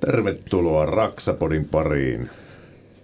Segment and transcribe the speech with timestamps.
[0.00, 2.30] Tervetuloa Raksapodin pariin.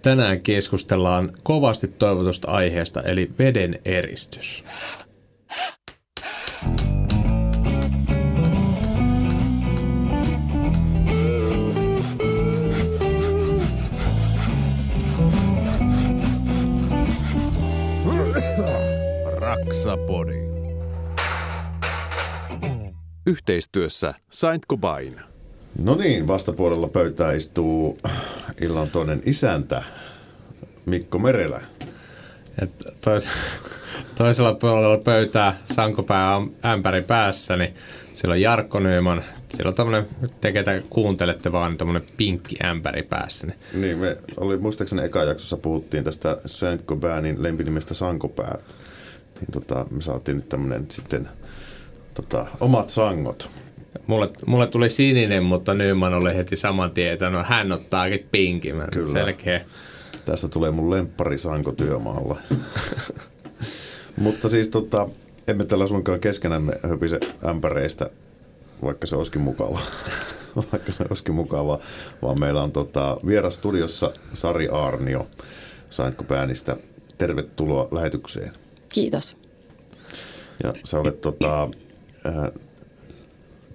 [0.01, 4.63] Tänään keskustellaan kovasti toivotusta aiheesta, eli veden eristys.
[19.31, 20.47] Raksapodi.
[23.25, 25.26] Yhteistyössä Saint Cobain.
[25.77, 27.99] No niin, vastapuolella pöytää istuu
[28.61, 29.83] illan toinen isäntä
[30.85, 31.61] Mikko Merelä.
[32.61, 32.71] Et
[33.01, 33.27] tois,
[34.15, 37.75] toisella puolella pöytää sankopää on ämpäri päässä, niin
[38.13, 39.23] siellä on Jarkko Nyyman.
[39.49, 40.07] Siellä on tämmöinen,
[40.41, 43.47] te ketä kuuntelette vaan, niin tämmöinen pinkki ämpäri päässä.
[43.47, 48.57] Niin Niin, me oli muistaakseni eka jaksossa puhuttiin tästä Saint Cobainin lempinimestä Sankopää.
[49.39, 51.29] Niin tota, me saatiin nyt tämmönen sitten
[52.13, 53.49] tota, omat sangot.
[54.07, 58.75] Mulle, mulle tuli sininen, mutta Nyman oli heti saman tien, että no hän ottaakin pinkin.
[58.75, 59.11] Mä Kyllä.
[59.11, 59.65] Selkeä.
[60.25, 62.37] Tästä tulee mun lemppari Sanko työmaalla.
[64.17, 65.09] Mutta siis tota,
[65.47, 68.09] emme tällä suinkaan keskenämme höpise ämpäreistä,
[68.83, 69.79] vaikka se olisikin mukava.
[70.71, 71.79] vaikka se olisikin mukava,
[72.21, 75.27] vaan meillä on tota, vieras studiossa Sari Aarnio
[75.89, 76.77] Saintko Päänistä.
[77.17, 78.51] Tervetuloa lähetykseen.
[78.89, 79.37] Kiitos.
[80.63, 81.63] Ja sä olet tota,
[82.25, 82.33] äh,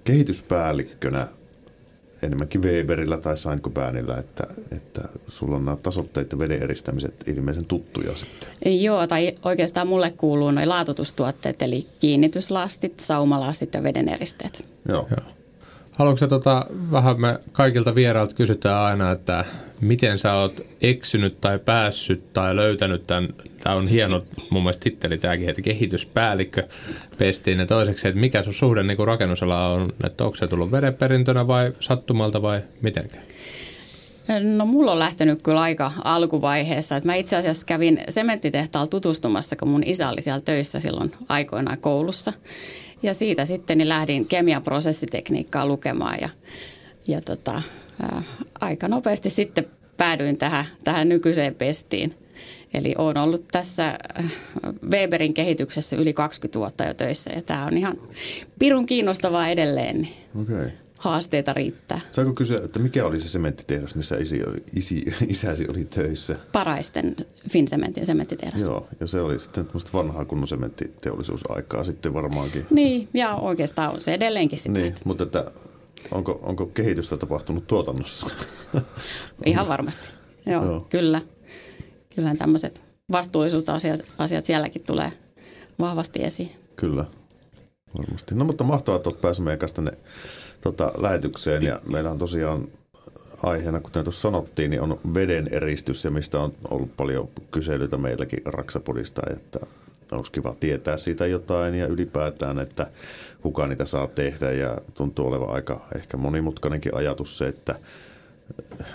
[0.03, 1.27] kehityspäällikkönä
[2.21, 7.65] enemmänkin Weberillä tai Saintko Päänillä, että, että sulla on nämä tasotteet ja veden eristämiset ilmeisen
[7.65, 8.49] tuttuja sitten.
[8.81, 14.65] Joo, tai oikeastaan mulle kuuluu noin laatutustuotteet, eli kiinnityslastit, saumalastit ja vedeneristeet.
[14.87, 15.07] Joo.
[15.11, 15.42] Joo.
[15.93, 19.45] Haluatko tota, vähän me kaikilta vierailta kysytään aina, että
[19.81, 23.29] miten sä oot eksynyt tai päässyt tai löytänyt tämän,
[23.63, 26.67] tämä on hieno mun mielestä titteli tämäkin, että kehityspäällikkö
[27.17, 31.47] pestiin ja toiseksi, että mikä sun suhde niin rakennusala on, että onko se tullut vedenperintönä
[31.47, 33.17] vai sattumalta vai mitenkä?
[34.41, 36.95] No mulla on lähtenyt kyllä aika alkuvaiheessa.
[36.95, 41.77] Että mä itse asiassa kävin sementtitehtaalla tutustumassa, kun mun isä oli siellä töissä silloin aikoinaan
[41.77, 42.33] koulussa.
[43.03, 46.29] Ja siitä sitten niin lähdin kemian prosessitekniikkaa lukemaan ja,
[47.07, 47.61] ja tota,
[48.01, 48.23] ää,
[48.61, 49.65] aika nopeasti sitten
[49.97, 52.13] päädyin tähän, tähän nykyiseen pestiin.
[52.73, 53.97] Eli olen ollut tässä
[54.91, 57.97] Weberin kehityksessä yli 20 vuotta jo töissä ja tämä on ihan
[58.59, 60.07] pirun kiinnostavaa edelleen.
[60.41, 60.55] Okei.
[60.55, 60.82] Okay.
[61.03, 62.01] Haasteita riittää.
[62.11, 66.35] Saanko kysyä, että mikä oli se sementtitehdas, missä isi oli, isi, isäsi oli töissä?
[66.51, 67.15] Paraisten
[67.49, 68.61] Fincementin sementtitehdas.
[68.61, 72.65] Joo, ja se oli sitten vanhaa kunnon sementtiteollisuusaikaa sitten varmaankin.
[72.69, 74.79] Niin, ja oikeastaan on se edelleenkin sitä.
[74.79, 75.51] Niin, mutta että
[76.11, 78.27] onko, onko kehitystä tapahtunut tuotannossa?
[79.45, 80.07] Ihan varmasti.
[80.45, 80.71] Joo, Joo.
[80.71, 80.87] Joo.
[80.89, 81.21] kyllä.
[82.15, 82.81] Kyllähän tämmöiset
[83.11, 85.11] vastuullisuusasiat asiat sielläkin tulee
[85.79, 86.51] vahvasti esiin.
[86.75, 87.05] Kyllä,
[87.97, 88.35] varmasti.
[88.35, 89.91] No mutta mahtavaa, että olet päässyt meidän kanssa tänne
[90.63, 91.63] tota, lähetykseen.
[91.63, 92.67] Ja meillä on tosiaan
[93.43, 98.39] aiheena, kuten tuossa sanottiin, niin on veden eristys ja mistä on ollut paljon kyselyitä meilläkin
[98.45, 99.59] Raksapodista, että
[100.11, 102.87] olisi kiva tietää siitä jotain ja ylipäätään, että
[103.41, 107.75] kuka niitä saa tehdä ja tuntuu olevan aika ehkä monimutkainenkin ajatus se, että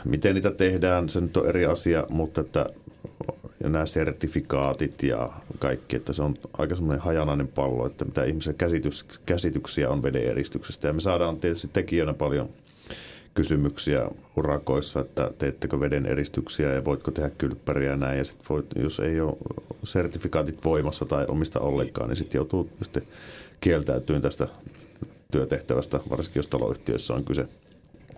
[0.05, 2.67] miten niitä tehdään, se nyt on eri asia, mutta että
[3.63, 8.55] ja nämä sertifikaatit ja kaikki, että se on aika semmoinen hajanainen pallo, että mitä ihmisen
[8.55, 10.89] käsitys, käsityksiä on veden eristyksestä.
[10.89, 12.49] Ja me saadaan tietysti tekijöinä paljon
[13.35, 18.19] kysymyksiä urakoissa, että teettekö veden eristyksiä ja voitko tehdä kylppäriä ja näin.
[18.19, 19.37] Ja sit voit, jos ei ole
[19.85, 23.03] sertifikaatit voimassa tai omista ollenkaan, niin sitten joutuu sitten
[23.61, 24.49] kieltäytymään tästä
[25.33, 27.49] työtehtävästä, varsinkin jos taloyhtiössä on kyse.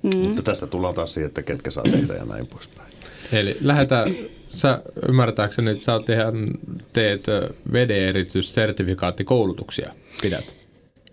[0.02, 0.16] Mm.
[0.16, 2.90] Mutta tässä tullaan taas siihen, että ketkä saa tehdä ja näin poispäin.
[3.32, 4.08] Eli lähdetään,
[4.50, 6.50] sä ymmärtääkseni, että sä oot ihan,
[6.92, 7.26] teet
[7.72, 10.56] vedeneristyssertifikaattikoulutuksia, pidät.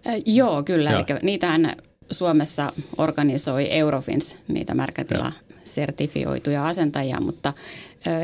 [0.07, 0.91] Äh, joo, kyllä.
[0.91, 1.03] Joo.
[1.09, 1.75] Eli niitähän
[2.11, 5.31] Suomessa organisoi Eurofins, niitä märkätila
[5.63, 7.53] sertifioituja asentajia, mutta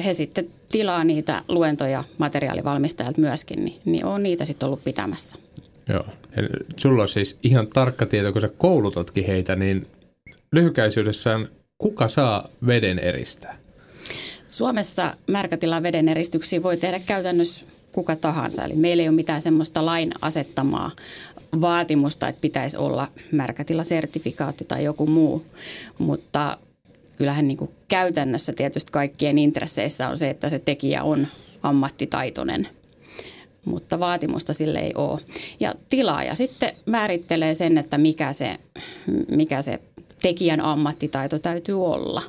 [0.06, 5.36] he sitten tilaa niitä luentoja materiaalivalmistajilta myöskin, niin, niin on niitä sitten ollut pitämässä.
[5.90, 6.06] Joo.
[6.38, 6.48] Eli
[6.78, 9.88] sulla on siis ihan tarkka tieto, kun sä koulutatkin heitä, niin
[10.52, 13.58] lyhykäisyydessään kuka saa veden eristää?
[14.54, 18.64] Suomessa märkätilan veden eristyksiä voi tehdä käytännössä kuka tahansa.
[18.64, 20.92] Eli meillä ei ole mitään semmoista lain asettamaa
[21.62, 25.46] vaatimusta, että pitäisi olla märkätilasertifikaatti tai joku muu.
[26.00, 26.58] Mutta
[27.18, 31.28] kyllähän niin kuin käytännössä tietysti kaikkien intresseissä on se, että se tekijä on
[31.64, 32.68] ammattitaitoinen
[33.66, 35.20] mutta vaatimusta sille ei ole.
[35.60, 38.58] Ja tilaaja sitten määrittelee sen, että mikä se,
[39.32, 39.80] mikä se
[40.22, 42.22] tekijän ammattitaito täytyy olla.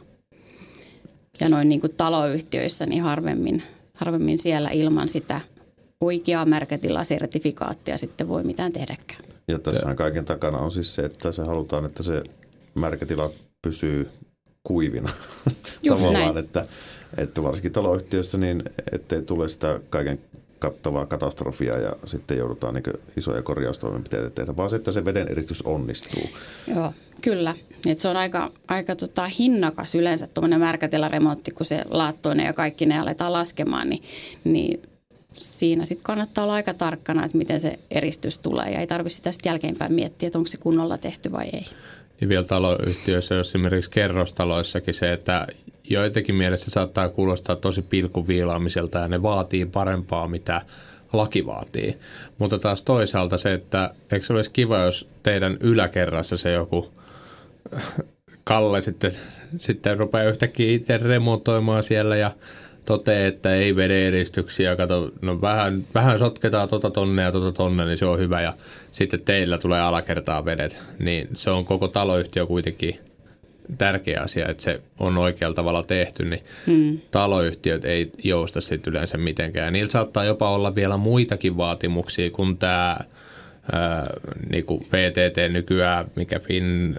[1.41, 3.63] Ja noin niin kuin taloyhtiöissä niin harvemmin,
[3.95, 5.41] harvemmin siellä ilman sitä
[6.01, 9.21] oikeaa märkätilasertifikaattia sitten voi mitään tehdäkään.
[9.49, 12.23] Ja tässä kaiken takana on siis se, että se halutaan, että se
[12.75, 13.31] märkätila
[13.63, 14.09] pysyy
[14.65, 15.11] kuivina
[15.83, 16.45] Just tavallaan, näin.
[16.45, 16.67] että,
[17.17, 20.19] että varsinkin taloyhtiössä niin ettei tule sitä kaiken
[20.59, 22.85] kattavaa katastrofia ja sitten joudutaan niin
[23.17, 26.23] isoja korjaustoimenpiteitä tehdä, vaan se, että se veden eristys onnistuu.
[26.75, 26.93] Joo,
[27.25, 27.55] kyllä.
[27.87, 32.87] Et se on aika, aika tota hinnakas yleensä tuommoinen märkätilaremontti, kun se laattoinen ja kaikki
[32.87, 34.03] ne aletaan laskemaan, niin,
[34.45, 34.83] niin
[35.33, 39.33] siinä sitten kannattaa olla aika tarkkana, että miten se eristys tulee ja ei tarvitse sitä
[39.33, 41.67] sitten jälkeenpäin miettiä, että onko se kunnolla tehty vai ei.
[42.21, 45.47] Ja vielä taloyhtiöissä, jos esimerkiksi kerrostaloissakin se, että
[45.91, 50.63] joitakin mielessä saattaa kuulostaa tosi pilkuviilaamiselta ja ne vaatii parempaa, mitä
[51.13, 51.99] laki vaatii.
[52.39, 56.91] Mutta taas toisaalta se, että eikö se olisi kiva, jos teidän yläkerrassa se joku
[58.45, 59.13] Kalle sitten,
[59.59, 62.31] sitten rupeaa yhtäkkiä itse remontoimaan siellä ja
[62.85, 67.85] toteaa, että ei veden eristyksiä, kato, no vähän, vähän sotketaan tota tonne ja tota tonne,
[67.85, 68.55] niin se on hyvä ja
[68.91, 72.99] sitten teillä tulee alakertaa vedet, niin se on koko taloyhtiö kuitenkin
[73.79, 76.99] tärkeä asia, että se on oikealla tavalla tehty, niin hmm.
[77.11, 79.73] taloyhtiöt ei jousta sitten yleensä mitenkään.
[79.73, 82.97] Niillä saattaa jopa olla vielä muitakin vaatimuksia kuin tämä
[84.51, 86.97] niin kuin VTT nykyään, mikä Fin,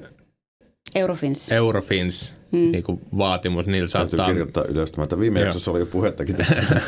[0.95, 1.51] Eurofins.
[1.51, 2.71] Eurofins hmm.
[2.71, 3.65] niin kuin vaatimus.
[3.65, 4.27] Niillä Täytyy saattaa...
[4.27, 6.55] kirjoittaa ylös tämä, että viime jaksossa oli jo puhettakin tästä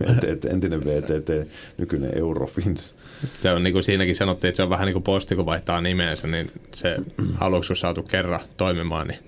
[0.00, 1.48] VTT, entinen VTT,
[1.78, 2.94] nykyinen Eurofins.
[3.40, 5.80] Se on niin kuin siinäkin sanottiin, että se on vähän niin kuin posti, kun vaihtaa
[5.80, 6.96] nimensä, niin se
[7.40, 9.08] aluksi on saatu kerran toimimaan.
[9.08, 9.20] Niin.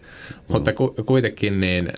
[0.48, 1.92] Mutta ku, kuitenkin niin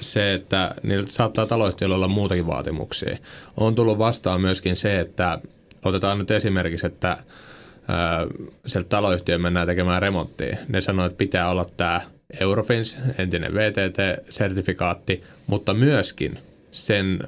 [0.00, 3.16] se, että niillä saattaa taloyhtiöillä olla muutakin vaatimuksia.
[3.56, 5.38] On tullut vastaan myöskin se, että
[5.84, 7.16] otetaan nyt esimerkiksi, että
[8.66, 10.56] sieltä taloyhtiöön mennään tekemään remonttia.
[10.68, 12.00] Ne sanoo, että pitää olla tämä
[12.40, 16.38] Eurofins, entinen VTT-sertifikaatti, mutta myöskin
[16.70, 17.18] sen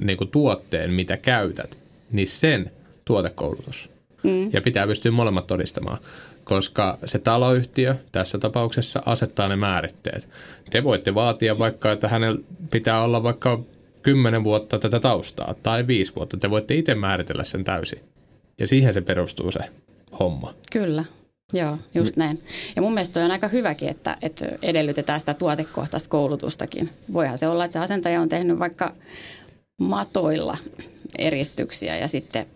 [0.00, 1.78] niin kuin tuotteen, mitä käytät,
[2.12, 2.70] niin sen
[3.04, 3.90] tuotekoulutus.
[4.22, 4.50] Mm.
[4.52, 5.98] Ja pitää pystyä molemmat todistamaan,
[6.44, 10.28] koska se taloyhtiö tässä tapauksessa asettaa ne määritteet.
[10.70, 12.40] Te voitte vaatia vaikka, että hänellä
[12.70, 13.60] pitää olla vaikka
[14.02, 16.36] 10 vuotta tätä taustaa tai 5 vuotta.
[16.36, 18.00] Te voitte itse määritellä sen täysin.
[18.58, 19.60] Ja siihen se perustuu se
[20.20, 20.54] homma.
[20.72, 21.04] Kyllä.
[21.52, 22.42] Joo, just näin.
[22.76, 26.90] Ja mun mielestä on aika hyväkin, että, että edellytetään sitä tuotekohtaista koulutustakin.
[27.12, 28.94] Voihan se olla, että se asentaja on tehnyt vaikka
[29.80, 30.56] matoilla
[31.18, 32.46] eristyksiä ja sitten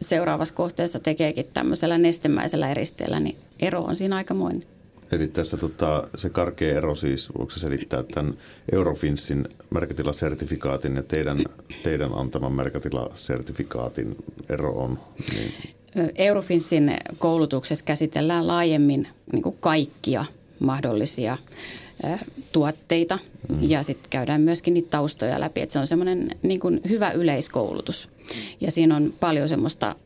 [0.00, 4.62] seuraavassa kohteessa tekeekin tämmöisellä nestemäisellä eristeellä, niin ero on siinä aikamoinen.
[5.12, 8.34] Eli tässä tota, se karkea ero siis, voiko se selittää tämän
[8.72, 11.38] Eurofinsin merkitilasertifikaatin ja teidän,
[11.82, 14.16] teidän antaman merkitilasertifikaatin
[14.48, 14.98] ero on?
[15.34, 15.52] Niin,
[16.16, 20.24] Eurofinsin koulutuksessa käsitellään laajemmin niin kuin kaikkia
[20.58, 21.38] mahdollisia
[22.52, 23.18] tuotteita
[23.48, 23.58] mm.
[23.62, 25.60] ja sitten käydään myöskin niitä taustoja läpi.
[25.60, 28.08] Et se on semmoinen niin hyvä yleiskoulutus
[28.60, 29.96] ja siinä on paljon semmoista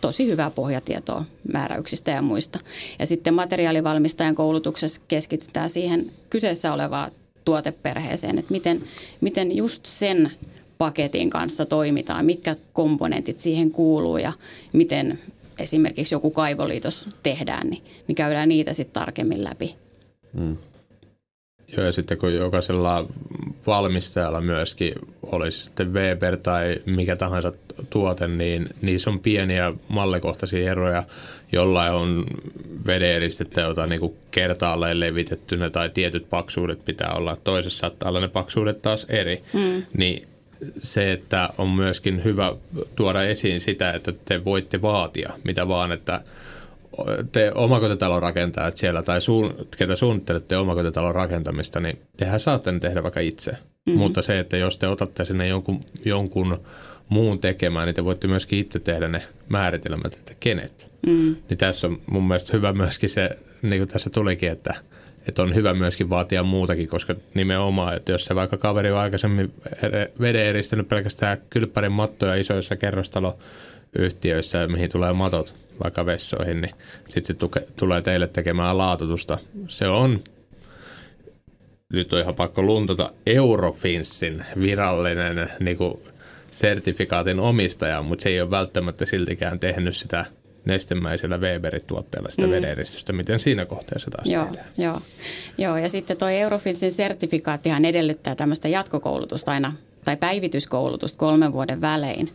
[0.00, 2.58] tosi hyvää pohjatietoa määräyksistä ja muista.
[2.98, 7.10] Ja sitten materiaalivalmistajan koulutuksessa keskitytään siihen kyseessä olevaan
[7.44, 8.82] tuoteperheeseen, että miten,
[9.20, 10.30] miten just sen
[10.78, 14.32] paketin kanssa toimitaan, mitkä komponentit siihen kuuluu ja
[14.72, 15.18] miten
[15.58, 19.74] esimerkiksi joku kaivoliitos tehdään, niin, niin käydään niitä sitten tarkemmin läpi.
[20.38, 20.56] mm.
[21.76, 23.06] Joo, ja sitten kun jokaisella
[23.66, 24.92] valmistajalla myöskin
[25.22, 27.52] olisi sitten Weber tai mikä tahansa
[27.90, 31.04] tuote, niin niissä on pieniä mallikohtaisia eroja.
[31.52, 32.24] Jollain on
[32.86, 37.36] vedeeristettä, jota niin kuin kertaalleen levitettynä tai tietyt paksuudet pitää olla.
[37.44, 39.42] Toisessa saattaa olla ne paksuudet taas eri.
[39.52, 39.82] Mm.
[39.96, 40.22] Niin
[40.78, 42.52] se, että on myöskin hyvä
[42.96, 46.20] tuoda esiin sitä, että te voitte vaatia mitä vaan, että
[47.32, 53.02] te omakotitalon rakentajat siellä tai suun, ketä suunnittelette omakotitalon rakentamista, niin tehän saatte ne tehdä
[53.02, 53.50] vaikka itse.
[53.52, 53.98] Mm-hmm.
[53.98, 56.60] Mutta se, että jos te otatte sinne jonkun, jonkun
[57.08, 60.92] muun tekemään, niin te voitte myöskin itse tehdä ne määritelmät, että kenet.
[61.06, 61.36] Mm.
[61.48, 64.74] Niin tässä on mun mielestä hyvä myöskin se, niin kuin tässä tulikin, että,
[65.28, 69.54] että on hyvä myöskin vaatia muutakin, koska nimenomaan, että jos se vaikka kaveri on aikaisemmin
[70.20, 72.76] veden eristänyt pelkästään kylppärin mattoja isoissa
[73.92, 76.74] kerrostaloyhtiöissä, mihin tulee matot vaikka vessoihin, niin
[77.04, 79.38] sitten se tuke, tulee teille tekemään laatutusta.
[79.68, 80.20] Se on,
[81.92, 85.98] nyt on ihan pakko luntata, Eurofinsin virallinen niin kuin
[86.50, 90.24] sertifikaatin omistaja, mutta se ei ole välttämättä siltikään tehnyt sitä
[90.64, 92.52] nestemäisellä Weberin-tuotteella sitä mm.
[92.52, 93.12] vederistystä.
[93.12, 94.66] Miten siinä kohteessa taas joo, tehdään?
[94.78, 95.00] Joo.
[95.58, 99.72] joo, ja sitten tuo Eurofinsin sertifikaattihan edellyttää tämmöistä jatkokoulutusta aina,
[100.04, 102.30] tai päivityskoulutusta kolmen vuoden välein.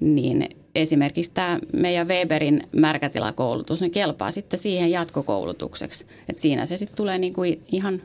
[0.00, 6.06] Niin esimerkiksi tämä meidän Weberin märkätilakoulutus, niin kelpaa sitten siihen jatkokoulutukseksi.
[6.28, 7.42] Et siinä se sitten tulee niinku
[7.72, 8.02] ihan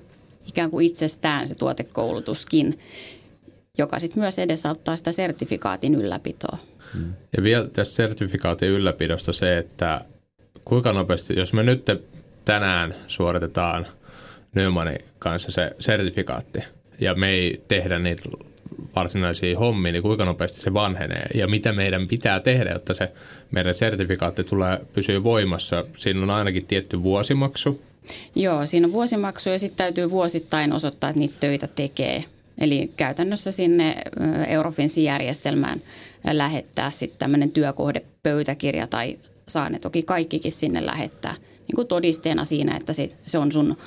[0.47, 2.79] ikään kuin itsestään se tuotekoulutuskin,
[3.77, 6.57] joka sitten myös edesauttaa sitä sertifikaatin ylläpitoa.
[7.37, 10.01] Ja vielä tässä sertifikaatin ylläpidosta se, että
[10.65, 11.85] kuinka nopeasti, jos me nyt
[12.45, 13.87] tänään suoritetaan
[14.55, 16.59] Neumannin kanssa se sertifikaatti
[16.99, 18.21] ja me ei tehdä niitä
[18.95, 23.11] varsinaisia hommia, niin kuinka nopeasti se vanhenee ja mitä meidän pitää tehdä, jotta se
[23.51, 25.85] meidän sertifikaatti tulee pysyä voimassa.
[25.97, 27.81] Siinä on ainakin tietty vuosimaksu.
[28.35, 32.23] Joo, siinä on vuosimaksu ja sitten täytyy vuosittain osoittaa, että niitä töitä tekee.
[32.61, 33.95] Eli käytännössä sinne
[34.47, 35.81] Eurofinsin järjestelmään
[36.31, 41.35] lähettää sitten tämmöinen työkohdepöytäkirja tai saa ne toki kaikkikin sinne lähettää
[41.67, 43.77] niin kuin todisteena siinä, että se, se on sun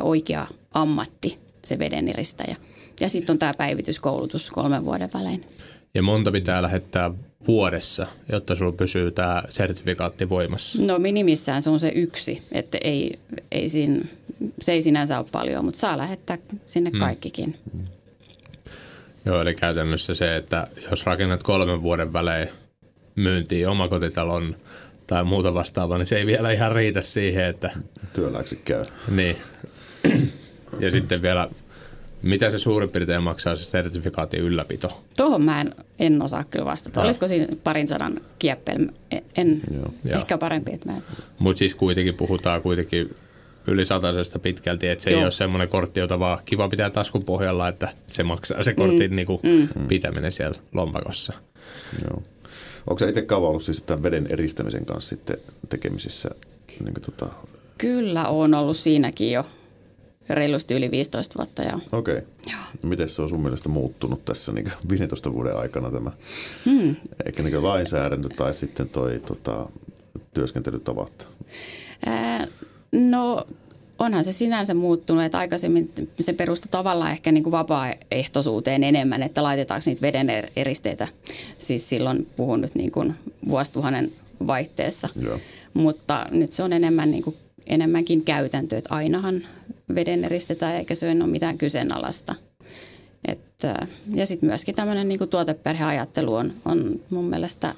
[0.00, 2.56] oikea ammatti, se vedeniristäjä.
[3.00, 5.44] Ja sitten on tämä päivityskoulutus kolmen vuoden välein.
[5.94, 7.10] Ja monta pitää lähettää
[7.46, 10.82] vuodessa, jotta sulla pysyy tämä sertifikaatti voimassa?
[10.82, 13.18] No minimissään se on se yksi, että ei,
[13.52, 14.04] ei siinä,
[14.62, 16.98] se ei sinänsä ole paljon, mutta saa lähettää sinne hmm.
[16.98, 17.56] kaikkikin.
[17.72, 17.84] Hmm.
[19.24, 22.48] Joo, eli käytännössä se, että jos rakennat kolmen vuoden välein
[23.16, 24.56] myyntiin omakotitalon
[25.06, 27.70] tai muuta vastaavaa, niin se ei vielä ihan riitä siihen, että...
[28.12, 28.82] Työläksi käy.
[29.10, 29.36] Niin.
[30.80, 31.48] Ja sitten vielä,
[32.24, 35.02] mitä se suurin piirtein maksaa se sertifikaatin ylläpito?
[35.16, 37.00] Tuohon mä en, en osaa kyllä vastata.
[37.00, 37.04] Joo.
[37.04, 38.86] Olisiko siinä parin sadan kieppel?
[39.36, 39.92] En, Joo.
[40.04, 41.00] ehkä parempi, että mä
[41.38, 43.14] Mutta siis kuitenkin puhutaan kuitenkin
[43.66, 45.18] yli satasesta pitkälti, että se Joo.
[45.18, 49.10] ei ole semmoinen kortti, jota vaan kiva pitää taskun pohjalla, että se maksaa se kortin
[49.10, 49.16] mm.
[49.16, 49.86] niin kuin mm.
[49.88, 51.32] pitäminen siellä lompakossa.
[52.02, 52.22] Joo.
[52.86, 55.36] Onko se itse kauan ollut siis tämän veden eristämisen kanssa sitten
[55.68, 56.30] tekemisissä?
[56.84, 57.26] Niin tota...
[57.78, 59.46] Kyllä on ollut siinäkin jo
[60.28, 61.62] reilusti yli 15 vuotta.
[61.92, 62.16] Okei.
[62.16, 62.26] Okay.
[62.82, 66.10] No, miten se on sun mielestä muuttunut tässä niin 15 vuoden aikana tämä
[66.64, 66.96] hmm.
[67.26, 69.68] eikä niin lainsäädäntö tai sitten toi tota,
[70.34, 71.28] työskentelytavat?
[72.06, 72.46] Ää,
[72.92, 73.46] no
[73.98, 79.42] onhan se sinänsä muuttunut, että aikaisemmin se perustui tavallaan ehkä niin kuin vapaaehtoisuuteen enemmän, että
[79.42, 81.08] laitetaanko niitä veden er-, eristeitä.
[81.58, 83.14] Siis silloin puhun nyt niin kuin
[83.48, 84.12] vuosituhannen
[84.46, 85.08] vaihteessa.
[85.20, 85.38] Joo.
[85.74, 89.42] Mutta nyt se on enemmän niin kuin, enemmänkin käytäntö, että ainahan
[89.94, 92.34] veden eristetään eikä se ole mitään kyseenalaista.
[93.28, 97.74] Että, ja sitten myöskin tämmöinen niin tuoteperheajattelu on, on mun mielestä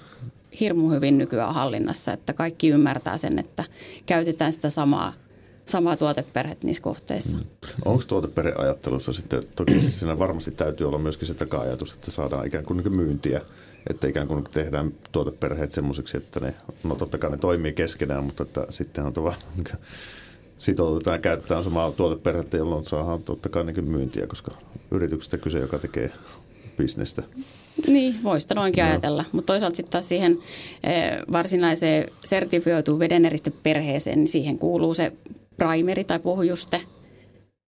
[0.61, 3.65] hirmu hyvin nykyään hallinnassa, että kaikki ymmärtää sen, että
[4.07, 5.13] käytetään sitä samaa
[5.67, 7.39] samaa tuoteperhettä niissä kohteissa.
[7.85, 12.65] Onko tuoteperheajattelussa sitten, toki siis siinä varmasti täytyy olla myöskin se taka-ajatus, että saadaan ikään
[12.65, 13.41] kuin, niin myyntiä,
[13.91, 18.43] että ikään kuin tehdään tuoteperheet semmoisiksi, että ne, no totta kai ne toimii keskenään, mutta
[18.43, 19.79] että sitten on tavallaan niin
[20.59, 24.53] sitoudutaan ja käytetään samaa tuoteperhettä, jolloin saadaan totta kai niin myyntiä, koska
[24.91, 26.11] yrityksestä kyse, joka tekee
[26.77, 27.23] bisnestä.
[27.87, 28.91] Niin, voisi noinkin no.
[28.91, 29.25] ajatella.
[29.33, 30.39] Mutta toisaalta sitten taas siihen
[30.85, 35.13] eh, varsinaiseen sertifioituun vedeneristeperheeseen, niin siihen kuuluu se
[35.57, 36.81] primeri tai pohjuste,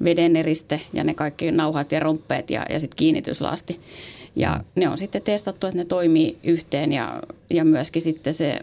[0.03, 3.79] vedeneriste ja ne kaikki nauhat ja romppeet ja, ja sitten kiinnityslasti.
[4.35, 4.63] Ja mm.
[4.75, 8.59] ne on sitten testattu, että ne toimii yhteen ja, ja myöskin sitten se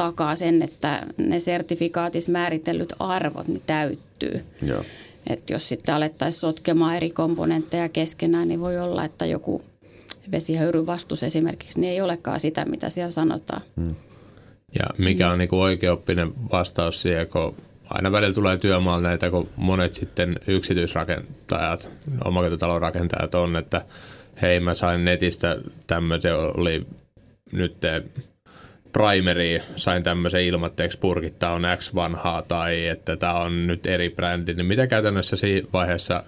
[0.00, 4.44] takaa sen, että ne sertifikaatis määritellyt arvot niin täyttyy.
[4.62, 4.84] Joo.
[5.26, 9.62] Et jos sitten alettaisiin sotkemaan eri komponentteja keskenään, niin voi olla, että joku
[10.32, 13.62] vesihöyryn vastus esimerkiksi niin ei olekaan sitä, mitä siellä sanotaan.
[13.76, 13.94] Hmm.
[14.78, 17.54] Ja mikä on niin oikeoppinen vastaus siihen, kun
[17.84, 21.88] aina välillä tulee työmaalla näitä, kun monet sitten yksityisrakentajat,
[22.24, 23.84] omakotitalon rakentajat on, että
[24.42, 26.86] hei mä sain netistä tämmöisen, oli
[27.52, 27.76] nyt
[28.92, 34.10] primeri, sain tämmöisen ilmoitteeksi purkit, tämä on X vanhaa tai että tämä on nyt eri
[34.10, 36.24] brändi, niin mitä käytännössä siinä vaiheessa,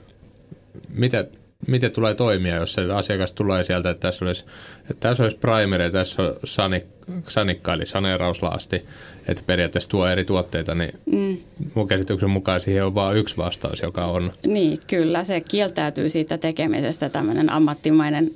[0.88, 1.24] mitä,
[1.66, 4.44] miten tulee toimia, jos se asiakas tulee sieltä, että tässä olisi,
[4.90, 6.84] että tässä olisi primeri, tässä on sanik,
[7.28, 8.82] sanikka eli saneerauslaasti,
[9.28, 11.38] että periaatteessa tuo eri tuotteita, niin mm.
[11.74, 14.32] mun käsityksen mukaan siihen on vain yksi vastaus, joka on...
[14.46, 18.30] Niin, kyllä se kieltäytyy siitä tekemisestä tämmöinen ammattimainen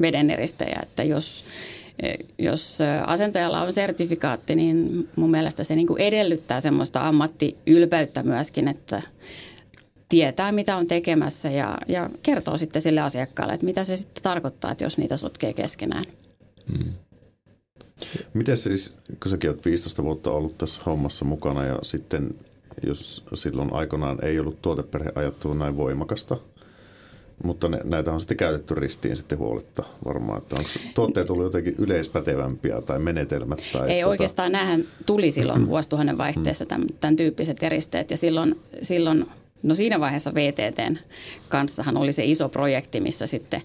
[0.00, 1.44] vedeneristäjä, että jos,
[2.38, 9.02] jos asentajalla on sertifikaatti, niin mun mielestä se niin kuin edellyttää semmoista ammattiylpeyttä myöskin, että
[10.08, 14.72] tietää, mitä on tekemässä ja, ja kertoo sitten sille asiakkaalle, että mitä se sitten tarkoittaa,
[14.72, 16.04] että jos niitä sotkee keskenään.
[16.72, 16.92] Hmm.
[18.34, 22.34] Miten siis, kun säkin olet 15 vuotta ollut tässä hommassa mukana ja sitten
[22.86, 26.36] jos silloin aikanaan ei ollut tuoteperheajattelu näin voimakasta,
[27.44, 31.74] mutta ne, näitä on sitten käytetty ristiin sitten huoletta varmaan, että onko tuotteet tullut jotenkin
[31.78, 33.58] yleispätevämpiä tai menetelmät?
[33.72, 34.10] Tai ei tota...
[34.10, 39.26] oikeastaan, näähän tuli silloin vuosituhannen vaihteessa tämän, tämän tyyppiset eristeet ja silloin, silloin
[39.62, 40.96] No siinä vaiheessa VTTn
[41.48, 43.62] kanssahan oli se iso projekti, missä sitten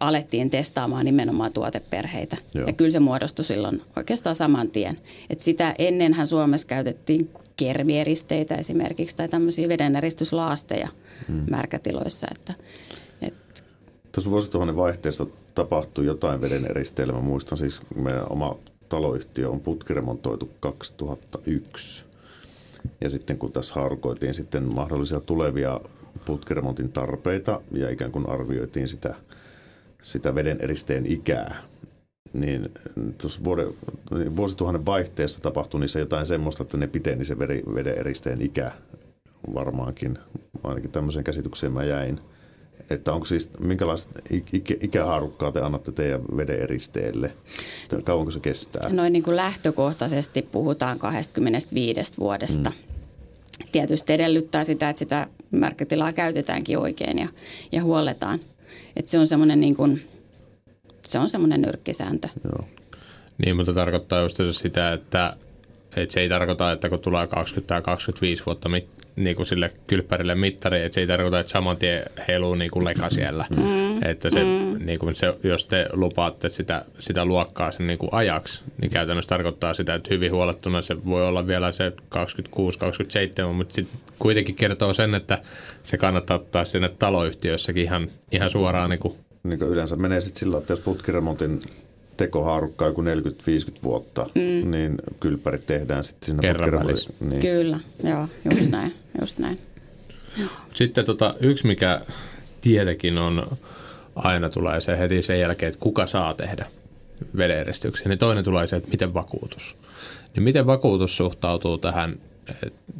[0.00, 2.36] alettiin testaamaan nimenomaan tuoteperheitä.
[2.54, 2.66] Joo.
[2.66, 4.98] Ja kyllä se muodostui silloin oikeastaan saman tien.
[5.30, 10.88] Et sitä ennenhän Suomessa käytettiin kermieristeitä esimerkiksi tai tämmöisiä vedeneриstyslaasteja
[11.28, 11.44] hmm.
[11.50, 12.26] märkätiloissa.
[12.30, 12.54] Että,
[13.22, 13.64] et...
[14.12, 17.20] Tuossa vuosituhannen vaihteessa tapahtui jotain vedeneristelmää.
[17.20, 18.56] Muistan siis, meidän oma
[18.88, 22.04] taloyhtiö on putkiremontoitu 2001.
[23.00, 25.80] Ja sitten kun tässä haarukoitiin sitten mahdollisia tulevia
[26.24, 29.14] putkiremontin tarpeita ja ikään kuin arvioitiin sitä,
[30.02, 31.62] sitä veden eristeen ikää,
[32.32, 32.70] niin
[33.18, 33.66] tuossa vuoden,
[34.36, 37.38] vuosituhannen vaihteessa tapahtui niissä jotain semmoista, että ne piteni se
[37.74, 38.72] veden eristeen ikä
[39.54, 40.18] varmaankin.
[40.64, 42.20] Ainakin tämmöiseen käsitykseen mä jäin.
[42.90, 44.20] Että onko siis, minkälaista
[44.52, 47.32] ikä, ikähaarukkaa te annatte teidän veden eristeelle?
[48.04, 48.90] Kauanko se kestää?
[48.90, 52.70] Noin niin kuin lähtökohtaisesti puhutaan 25 vuodesta.
[52.70, 52.98] Mm.
[53.72, 57.28] Tietysti edellyttää sitä, että sitä märkätilaa käytetäänkin oikein ja,
[57.72, 58.40] ja huolletaan.
[58.96, 60.02] Että se on semmoinen niin kuin,
[61.04, 62.28] se on semmoinen nyrkkisääntö.
[62.44, 62.68] Joo.
[63.44, 65.30] Niin, mutta tarkoittaa just sitä, että,
[65.96, 68.68] että se ei tarkoita, että kun tulee 20 tai 25 vuotta
[69.16, 72.84] niin kuin sille kylppärille mittari, että se ei tarkoita, että saman tien heiluu niin kuin
[72.84, 73.44] leka siellä.
[73.56, 73.87] Mm.
[74.02, 74.86] Että se, mm.
[74.86, 79.28] niin kuin se, jos te lupaatte sitä, sitä luokkaa sen niin kuin ajaksi, niin käytännössä
[79.28, 81.92] tarkoittaa sitä, että hyvin huolettuna se voi olla vielä se
[83.50, 85.38] 26-27, mutta sitten kuitenkin kertoo sen, että
[85.82, 88.90] se kannattaa ottaa sinne taloyhtiössäkin ihan, ihan suoraan.
[88.90, 89.14] Niin kuin.
[89.42, 91.60] Niin kuin yleensä menee sitten sillä, että jos putkiremontin
[92.16, 93.04] tekohaarukka joku 40-50
[93.82, 94.70] vuotta, mm.
[94.70, 96.86] niin kylppärit tehdään sitten siinä Kerran
[97.20, 97.40] niin.
[97.40, 98.94] Kyllä, joo, just näin.
[99.20, 99.58] Just näin.
[100.74, 102.00] Sitten tota, yksi, mikä
[102.60, 103.46] tietenkin on,
[104.18, 106.66] aina tulee se heti sen jälkeen, että kuka saa tehdä
[107.36, 109.76] vedeneristyksiä, niin toinen tulee se, että miten vakuutus.
[110.34, 112.20] Niin miten vakuutus suhtautuu tähän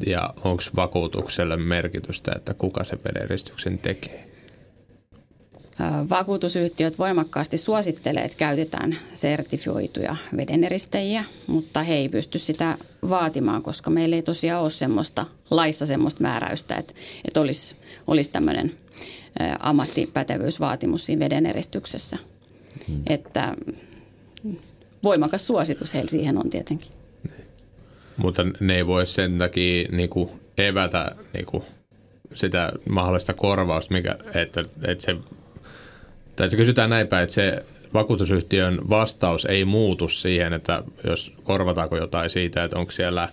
[0.05, 4.28] ja onko vakuutukselle merkitystä, että kuka se vedenristyksen tekee?
[6.09, 12.77] Vakuutusyhtiöt voimakkaasti suosittelee, että käytetään sertifioituja vedeneristäjiä, mutta he ei pysty sitä
[13.09, 16.93] vaatimaan, koska meillä ei tosiaan ole semmoista laissa semmoista määräystä, että,
[17.25, 17.75] että olisi,
[18.07, 18.71] olisi tämmöinen
[19.59, 22.17] ammattipätevyysvaatimus siinä vedeneristyksessä.
[22.87, 23.01] Hmm.
[23.07, 23.55] Että
[25.03, 26.91] voimakas suositus heillä siihen on tietenkin.
[28.17, 31.63] Mutta ne ei voi sen takia niin kuin evätä niin kuin
[32.33, 35.15] sitä mahdollista korvausta, mikä, että, että se
[36.39, 41.97] tai se kysytään näin päin, että se vakuutusyhtiön vastaus ei muutu siihen, että jos korvataanko
[41.97, 43.29] jotain siitä, että onko siellä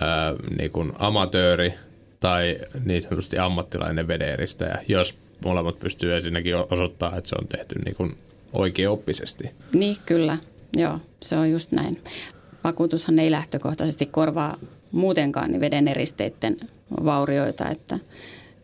[0.00, 1.74] ää, niin kuin amatööri
[2.20, 7.96] tai niin sanotusti ammattilainen vederistäjä, jos molemmat pystyy ensinnäkin osoittamaan, että se on tehty niin
[7.96, 8.16] kuin
[8.52, 9.50] oikeaoppisesti.
[9.72, 10.38] Niin, kyllä.
[10.76, 12.00] Joo, se on just näin.
[12.64, 14.56] Vakuutushan ei lähtökohtaisesti korvaa
[14.92, 16.56] muutenkaan niin vedeneristeiden
[17.04, 17.98] vaurioita, että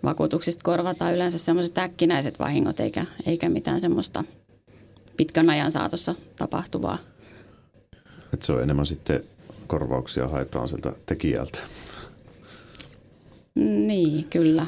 [0.05, 4.25] vakuutuksista korvataan yleensä sellaiset äkkinäiset vahingot eikä, eikä mitään semmoista
[5.17, 6.99] pitkän ajan saatossa tapahtuvaa.
[8.35, 9.25] Et se on enemmän sitten
[9.67, 11.59] korvauksia haetaan sieltä tekijältä.
[13.55, 14.67] Niin, kyllä.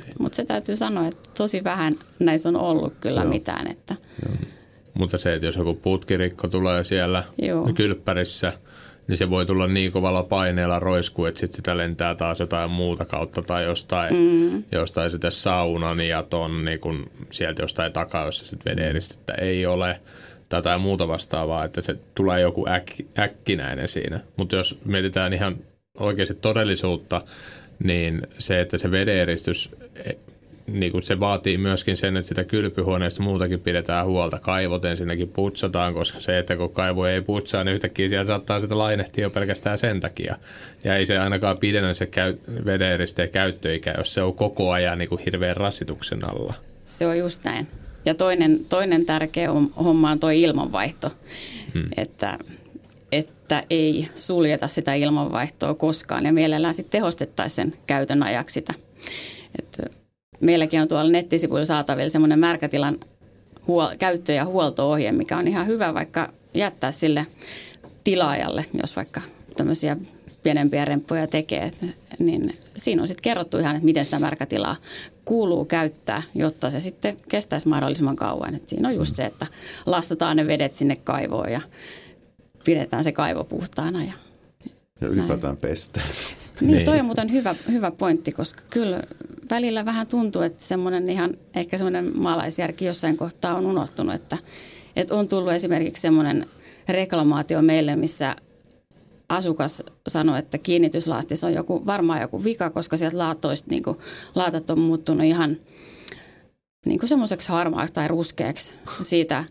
[0.00, 0.14] Niin.
[0.18, 3.30] Mutta se täytyy sanoa, että tosi vähän näissä on ollut kyllä Joo.
[3.30, 3.70] mitään.
[3.70, 3.96] Että...
[4.26, 4.34] Joo.
[4.94, 7.70] Mutta se, että jos joku putkirikko tulee siellä Joo.
[7.74, 8.50] kylppärissä–
[9.08, 13.04] niin se voi tulla niin kovalla paineella roisku, että sitten sitä lentää taas jotain muuta
[13.04, 14.64] kautta tai jostain, mm.
[14.72, 20.00] jostain sitä saunan ja ton niin kun sieltä jostain takaa, jossa sitten vederistettä ei ole
[20.48, 24.20] tai jotain muuta vastaavaa, että se tulee joku äk, äkkinäinen siinä.
[24.36, 25.56] Mutta jos mietitään ihan
[25.98, 27.22] oikeasti todellisuutta,
[27.84, 29.70] niin se, että se vedeeristys
[30.66, 34.38] niin kuin se vaatii myöskin sen, että sitä kylpyhuoneesta muutakin pidetään huolta.
[34.38, 38.78] Kaivot ensinnäkin putsataan, koska se, että kun kaivo ei putsaa, niin yhtäkkiä siellä saattaa sitä
[38.78, 40.36] lainehtia jo pelkästään sen takia.
[40.84, 45.08] Ja ei se ainakaan pidennä se käy, vedeeristeen käyttöikä, jos se on koko ajan niin
[45.08, 46.54] kuin hirveän rasituksen alla.
[46.84, 47.66] Se on just näin.
[48.04, 49.50] Ja toinen, toinen tärkeä
[49.84, 51.10] homma on tuo ilmanvaihto,
[51.74, 51.88] hmm.
[51.96, 52.38] että,
[53.12, 58.74] että ei suljeta sitä ilmanvaihtoa koskaan ja mielellään sitten tehostettaisiin sen käytön ajaksi sitä.
[59.58, 60.03] Että
[60.40, 62.98] meilläkin on tuolla nettisivuilla saatavilla semmoinen märkätilan
[63.68, 67.26] huol- käyttö- ja huolto-ohje, mikä on ihan hyvä vaikka jättää sille
[68.04, 69.20] tilaajalle, jos vaikka
[69.56, 69.96] tämmöisiä
[70.42, 71.72] pienempiä remppuja tekee,
[72.18, 74.76] niin siinä on sitten kerrottu ihan, että miten sitä märkätilaa
[75.24, 78.54] kuuluu käyttää, jotta se sitten kestäisi mahdollisimman kauan.
[78.54, 79.46] Et siinä on just se, että
[79.86, 81.60] lastataan ne vedet sinne kaivoon ja
[82.64, 84.04] pidetään se kaivo puhtaana.
[84.04, 84.12] Ja,
[85.00, 86.06] ja ylipäätään pestään.
[86.60, 89.02] Niin, niin, toi on muuten hyvä, hyvä pointti, koska kyllä
[89.50, 94.38] välillä vähän tuntuu, että semmoinen ihan ehkä semmoinen maalaisjärki jossain kohtaa on unohtunut, että,
[94.96, 96.46] että on tullut esimerkiksi semmoinen
[96.88, 98.36] reklamaatio meille, missä
[99.28, 103.98] asukas sanoi, että kiinnityslaastissa on joku, varmaan joku vika, koska sieltä laatoista niin kuin,
[104.34, 105.56] laatat on muuttunut ihan
[106.86, 109.44] niin kuin semmoiseksi harmaaksi tai ruskeaksi siitä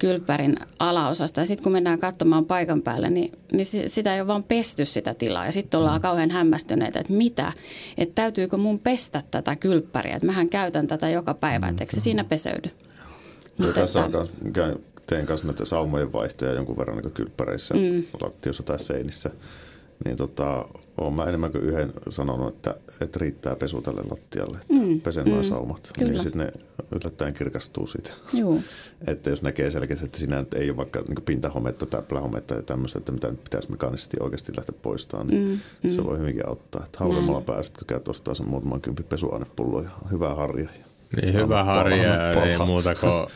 [0.00, 1.40] kylppärin alaosasta.
[1.40, 5.14] Ja sitten kun mennään katsomaan paikan päälle, niin, niin sitä ei ole vaan pesty sitä
[5.14, 5.46] tilaa.
[5.46, 6.02] Ja sitten ollaan mm.
[6.02, 7.52] kauhean hämmästyneitä, että mitä,
[7.98, 10.16] että täytyykö mun pestä tätä kylppäriä.
[10.16, 12.70] Että mähän käytän tätä joka päivä, että se siinä peseydy.
[13.58, 18.04] Ja tässä että, on teen kanssa näitä saumojen vaihtoja jonkun verran niin kylppäreissä, mm.
[18.20, 19.30] lattiossa tai seinissä.
[20.04, 20.68] niin tota,
[21.00, 25.28] oon mä enemmän kuin yhden sanonut, että, että riittää pesu tälle lattialle, että mm, pesen
[25.28, 25.90] mm, saumat.
[25.98, 26.12] Kyllä.
[26.12, 26.52] Niin sitten ne
[26.92, 28.10] yllättäen kirkastuu siitä.
[28.32, 28.58] Joo.
[29.06, 32.98] että jos näkee selkeästi, että siinä ei ole vaikka niin pintahometta tai plähometta ja tämmöistä,
[32.98, 36.06] että mitä pitäisi mekaanisesti oikeasti lähteä poistamaan, niin mm, se mm.
[36.06, 36.84] voi hyvinkin auttaa.
[36.84, 40.68] Että haudemmalla pääset, kun käyt ostaa sen muutaman kympi pesuainepullo ja hyvää harja.
[41.22, 43.12] Niin hyvä harja, ei muuta kuin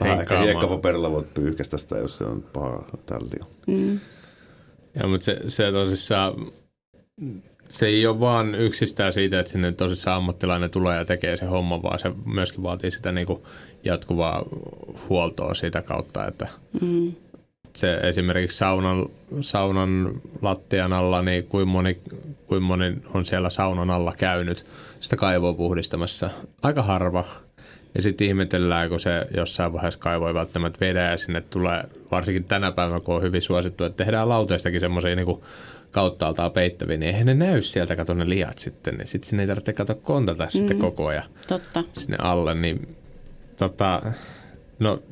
[0.00, 3.40] Vähän ehkä hiekkapaperilla voit pyyhkästä sitä, jos se on paha tälli.
[3.66, 4.00] Mm.
[4.94, 6.34] Ja, mutta se, se tosissaan,
[7.68, 11.82] se ei ole vaan yksistään siitä, että sinne tosissaan ammattilainen tulee ja tekee se homma,
[11.82, 13.42] vaan se myöskin vaatii sitä niin kuin
[13.84, 14.44] jatkuvaa
[15.08, 16.48] huoltoa siitä kautta, että
[16.80, 17.12] mm.
[17.76, 19.06] se esimerkiksi saunan,
[19.40, 21.98] saunan lattian alla, niin kuin moni,
[22.46, 24.66] kuin moni on siellä saunan alla käynyt
[25.00, 26.30] sitä kaivoa puhdistamassa.
[26.62, 27.24] Aika harva.
[27.94, 32.72] Ja sitten ihmetellään, kun se jossain vaiheessa kaivoi välttämättä vedä ja sinne tulee, varsinkin tänä
[32.72, 35.40] päivänä, kun on hyvin suosittu, että tehdään lauteistakin semmoisia niin
[35.90, 39.46] kauttaaltaan peittäviä, niin eihän ne näy sieltä, kato ne liat sitten, niin sitten sinne ei
[39.46, 41.84] tarvitse katsoa kontata mm, sitten koko ajan totta.
[41.92, 42.96] sinne alle, niin
[43.56, 44.02] tota,
[44.78, 45.02] no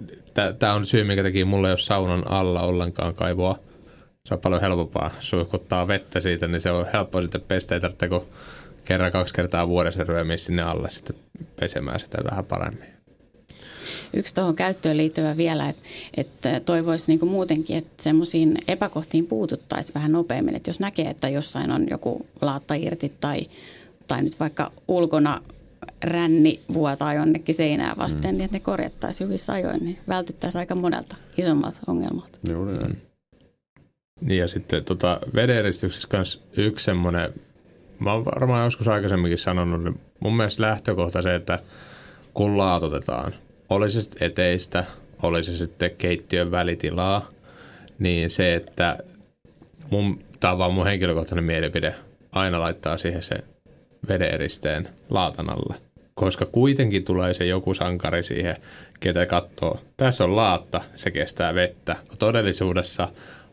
[0.59, 3.59] tämä on syy, minkä takia mulla ei ole saunan alla ollenkaan kaivoa.
[4.27, 8.09] Se on paljon helpompaa suihkuttaa vettä siitä, niin se on helppoa sitten pestä, ei tarvitse
[8.85, 11.17] kerran kaksi kertaa vuodessa ryömiä sinne alle sitten
[11.61, 12.95] pesemään sitä vähän paremmin.
[14.14, 15.83] Yksi tuohon käyttöön liittyvä vielä, että,
[16.16, 20.55] että toivoisi niin muutenkin, että semmoisiin epäkohtiin puututtaisiin vähän nopeammin.
[20.55, 23.47] Että jos näkee, että jossain on joku laatta irti tai,
[24.09, 25.42] tai nyt vaikka ulkona
[26.05, 28.38] ränni vuotaa jonnekin seinää vasten, mm.
[28.38, 32.38] niin että ne korjattaisiin hyvissä ajoin, niin vältyttäisiin aika monelta isommalta ongelmalta.
[32.49, 32.90] Juuri näin.
[32.90, 32.97] Mm.
[34.21, 37.33] Niin ja sitten tota, vederistyksessä myös yksi semmoinen
[37.99, 41.59] mä oon varmaan joskus aikaisemminkin sanonut, niin mun mielestä lähtökohta se, että
[42.35, 43.33] kun laatotetaan,
[43.70, 44.85] olisi sitten eteistä,
[45.22, 47.31] olisi sitten keittiön välitilaa,
[47.98, 48.98] niin se, että
[49.90, 51.94] mun, tämä on vaan mun henkilökohtainen mielipide,
[52.33, 53.37] aina laittaa siihen se
[54.09, 55.74] vedeeristeen laatan alle.
[56.14, 58.57] Koska kuitenkin tulee se joku sankari siihen,
[59.00, 59.81] ketä katsoo.
[59.96, 61.96] Tässä on laatta, se kestää vettä.
[62.18, 63.09] Todellisuudessa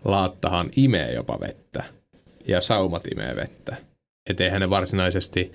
[0.05, 1.83] laattahan imee jopa vettä
[2.47, 3.75] ja saumat imee vettä
[4.29, 5.51] että eihän ne varsinaisesti,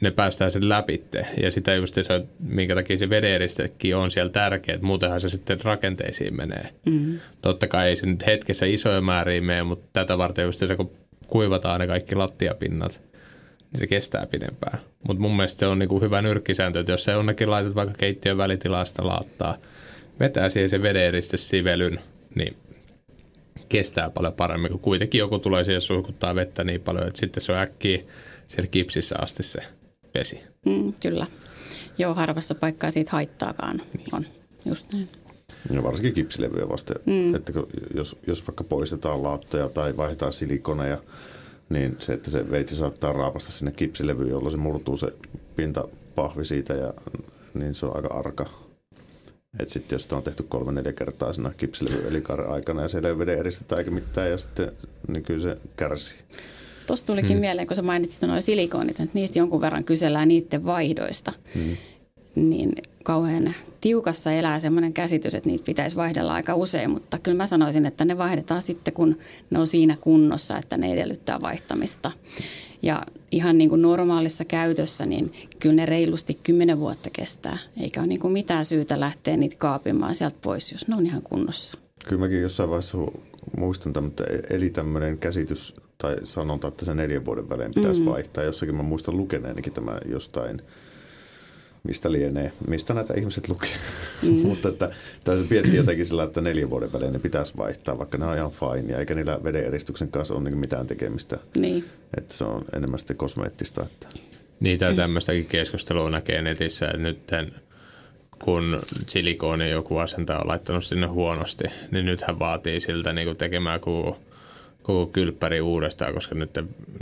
[0.00, 1.26] ne päästään sen läpitte.
[1.42, 2.02] Ja sitä just se,
[2.38, 6.70] minkä takia se vederistekin on siellä tärkeä, että muutenhan se sitten rakenteisiin menee.
[6.86, 7.20] Mm-hmm.
[7.42, 10.90] Totta kai ei se nyt hetkessä isoja määriä mene, mutta tätä varten just se, kun
[11.26, 13.00] kuivataan ne kaikki lattiapinnat,
[13.72, 14.80] niin se kestää pidempään.
[15.06, 18.38] Mutta mun mielestä se on niinku hyvä nyrkkisääntö, että jos se onnekin laitat vaikka keittiön
[18.38, 19.56] välitilasta laattaa,
[20.20, 22.00] vetää siihen se vedeeriste sivelyn,
[22.34, 22.56] niin
[23.68, 27.52] kestää paljon paremmin, kun kuitenkin joku tulee siihen suihkuttaa vettä niin paljon, että sitten se
[27.52, 28.00] on äkkiä
[28.48, 29.60] siellä kipsissä asti se
[30.14, 30.40] vesi.
[30.66, 31.26] Mm, kyllä.
[31.98, 34.14] Joo, harvassa paikkaa siitä haittaakaan niin.
[34.14, 34.24] on.
[34.66, 35.08] Just näin.
[35.72, 37.34] Ja varsinkin kipsilevyjä vasten, mm.
[37.34, 37.52] että
[37.94, 40.98] jos, jos vaikka poistetaan laattoja tai vaihdetaan silikoneja,
[41.68, 45.06] niin se, että se veitsi saattaa raapasta sinne kipsilevyyn, jolloin se murtuu se
[45.56, 46.94] pintapahvi siitä, ja,
[47.54, 48.46] niin se on aika arka
[49.58, 52.98] että sitten jos sitä on tehty kolme neljä kertaa siinä kipsilevy elikaaren aikana ja se
[53.04, 54.72] ei veden eristettä eikä mitään ja sitten
[55.08, 56.18] niin kyllä se kärsii.
[56.90, 57.40] Tuosta tulikin hmm.
[57.40, 61.32] mieleen, kun sä mainitsit nuo silikonit, että niistä jonkun verran kysellään niiden vaihdoista.
[61.54, 61.76] Hmm.
[62.34, 62.72] Niin
[63.04, 67.86] kauhean tiukassa elää semmoinen käsitys, että niitä pitäisi vaihdella aika usein, mutta kyllä mä sanoisin,
[67.86, 69.18] että ne vaihdetaan sitten, kun
[69.50, 72.12] ne on siinä kunnossa, että ne edellyttää vaihtamista.
[72.82, 77.58] Ja ihan niin kuin normaalissa käytössä, niin kyllä ne reilusti kymmenen vuotta kestää.
[77.80, 81.22] Eikä ole niin kuin mitään syytä lähteä niitä kaapimaan sieltä pois, jos ne on ihan
[81.22, 81.78] kunnossa.
[82.08, 82.98] Kyllä mäkin jossain vaiheessa
[83.56, 88.06] muistan tämmöinen, eli tämmöinen käsitys tai sanonta, että se neljän vuoden välein pitäisi mm.
[88.06, 88.44] vaihtaa.
[88.44, 90.62] Jossakin mä muistan lukeneenikin tämä jostain–
[91.82, 93.70] mistä lienee, mistä näitä ihmiset lukee.
[94.22, 94.28] Mm.
[94.48, 94.90] Mutta että
[95.24, 98.50] tässä piettii jotenkin sillä, että neljän vuoden välein ne pitäisi vaihtaa, vaikka ne on ihan
[98.50, 101.38] fine, eikä niillä vedeeristyksen kanssa ole niin mitään tekemistä.
[101.56, 101.84] Niin.
[102.16, 103.82] Että se on enemmän sitten kosmeettista.
[103.82, 104.06] Että.
[104.60, 107.26] Niitä tämmöistäkin keskustelua näkee netissä, että nyt
[108.44, 113.36] kun silikooni joku asentaja on laittanut sinne huonosti, niin nyt hän vaatii siltä niin kuin
[113.36, 114.18] tekemään koko,
[114.82, 116.50] koko kylppäri uudestaan, koska nyt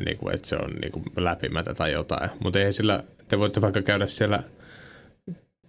[0.05, 2.31] niin kuin, että se on niin kuin läpimätä tai jotain.
[2.45, 4.43] Mutta ei sillä, te voitte vaikka käydä siellä–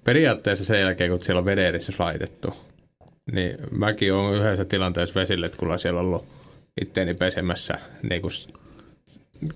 [0.03, 2.53] periaatteessa sen jälkeen, kun siellä on vedeeristys laitettu,
[3.32, 6.25] niin mäkin olen yhdessä tilanteessa vesille, että kun siellä ollut
[6.82, 7.79] itteeni pesemässä,
[8.10, 8.32] niin kun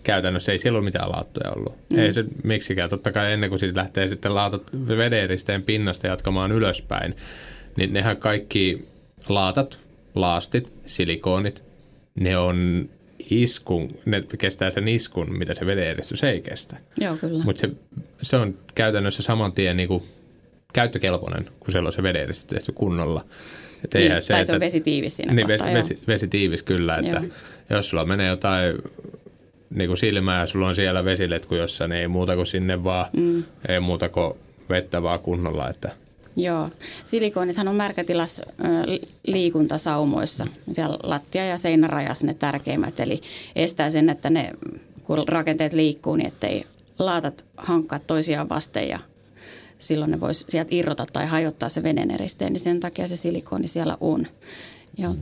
[0.04, 1.76] käytännössä ei siellä ole mitään laattoja ollut.
[1.90, 2.00] Mm.
[2.00, 2.90] Ei se miksikään.
[2.90, 7.16] Totta kai ennen kuin siitä lähtee sitten laatat vedeeristeen pinnasta jatkamaan ylöspäin,
[7.78, 8.88] niin nehän kaikki
[9.30, 9.80] laatat,
[10.16, 11.64] laastit, silikonit,
[12.16, 12.90] ne on
[13.30, 16.78] iskun, ne kestää sen iskun, mitä se vedeeristys ei kestä.
[17.00, 17.44] Joo, kyllä.
[17.44, 17.70] Mutta se,
[18.22, 20.04] se on käytännössä saman tien niin kuin
[20.74, 23.26] käyttökelpoinen, kun siellä on se vedeeristys tehty kunnolla.
[23.84, 27.24] Et Niin, tai se on vesitiivis siinä niin, kohtaa, vesi, vesi, vesitiivis kyllä, että Joo.
[27.70, 28.76] jos sulla menee jotain
[29.76, 33.06] niin kuin silmää ja sulla on siellä vesiletku jossa, niin ei muuta kuin sinne vaan,
[33.14, 33.44] mm.
[33.68, 34.34] ei muuta kuin
[34.70, 35.92] vettä vaan kunnolla, että
[36.36, 36.70] Joo.
[37.04, 38.42] Silikoonithan on märkätilas
[39.28, 40.48] liikuntasaumoissa.
[40.74, 43.00] Siellä lattia- ja seinärajassa ne tärkeimmät.
[43.00, 43.22] Eli
[43.56, 44.52] estää sen, että ne,
[45.04, 46.64] kun rakenteet liikkuu, niin ettei
[47.00, 49.00] laatat hankkaa toisiaan vasten ja
[49.80, 53.98] silloin ne voisi sieltä irrota tai hajottaa se veneneristeen, niin sen takia se silikooni siellä
[54.02, 54.28] on.
[54.98, 55.16] Ja,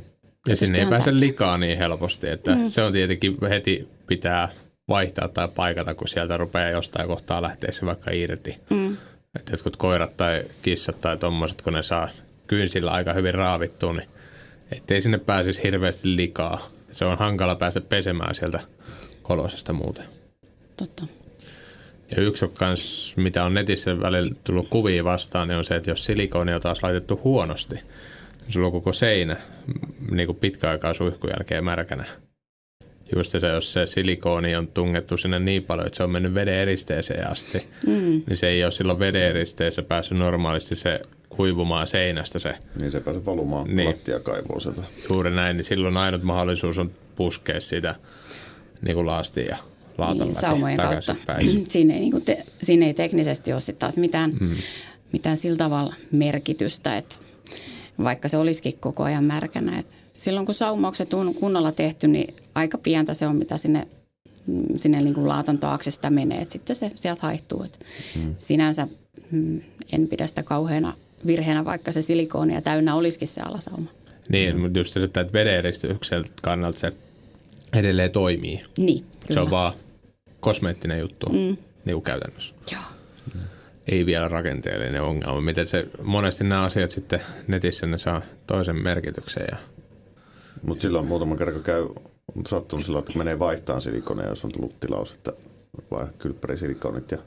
[0.47, 1.19] Ja sinne ei pääse tärkeä.
[1.19, 2.67] likaa niin helposti, että mm.
[2.67, 4.49] se on tietenkin heti pitää
[4.89, 8.57] vaihtaa tai paikata, kun sieltä rupeaa jostain kohtaa lähteä se vaikka irti.
[8.69, 8.97] Mm.
[9.35, 12.09] Että jotkut koirat tai kissat tai tommoset, kun ne saa
[12.47, 14.09] kynsillä aika hyvin raavittua, niin
[14.71, 16.67] ettei sinne pääsisi hirveästi likaa.
[16.91, 18.59] Se on hankala päästä pesemään sieltä
[19.21, 20.05] kolosesta muuten.
[20.77, 21.05] Totta.
[22.15, 25.91] Ja yksi on kans, mitä on netissä välillä tullut kuvia vastaan, niin on se, että
[25.91, 29.37] jos silikooni on taas laitettu huonosti, niin sulla on koko seinä
[30.11, 32.05] niin kuin pitkä aikaa suihkun jälkeen märkänä.
[33.15, 36.53] Just se, jos se silikooni on tungettu sinne niin paljon, että se on mennyt veden
[36.53, 38.21] eristeeseen asti, mm.
[38.27, 42.97] niin se ei ole silloin veden eristeessä päässyt normaalisti se kuivumaan seinästä se Niin se
[42.97, 43.89] ei pääse valumaan Niin.
[43.89, 44.81] lattiakaivoon sieltä.
[45.09, 47.95] juuri näin, niin silloin ainut mahdollisuus on puskea sitä
[48.81, 49.57] niin kuin laastiin ja
[49.97, 51.15] laatan Niin, läpi saumojen kautta.
[51.67, 54.55] siinä, ei, niin kuin te, siinä ei teknisesti ole taas mitään, mm.
[55.13, 57.15] mitään sillä tavalla merkitystä, että
[58.03, 59.79] vaikka se olisikin koko ajan märkänä.
[59.79, 63.87] Et silloin kun saumaukset on kunnolla tehty, niin aika pientä se on, mitä sinne,
[64.47, 66.41] mm, sinne niin kuin laatan taakse sitä menee.
[66.41, 67.63] Et sitten se sieltä haihtuu.
[67.63, 67.79] Et
[68.15, 68.35] mm.
[68.39, 68.87] Sinänsä
[69.31, 70.93] mm, en pidä sitä kauheana
[71.25, 73.89] virheenä, vaikka se silikoonia täynnä olisikin se alasauma.
[74.29, 76.93] Niin, mutta just se, että vedeneristyksen kannalta se
[77.73, 78.61] edelleen toimii.
[78.77, 79.33] Niin, kyllä.
[79.33, 79.73] Se on vaan
[80.39, 81.57] kosmeettinen juttu mm.
[81.85, 82.55] niin käytännössä.
[82.71, 82.81] Joo.
[83.87, 85.41] Ei vielä rakenteellinen ongelma.
[85.41, 89.45] Miten se, monesti nämä asiat sitten netissä ne saa toisen merkityksen.
[89.51, 89.57] Ja,
[90.61, 91.81] Mutta silloin muutama kerran kun käy,
[92.37, 95.33] on sattunut silloin, että menee vaihtamaan silikoneja, jos on tullut tilaus, että
[95.91, 97.17] vai kylppärisilikonit ja,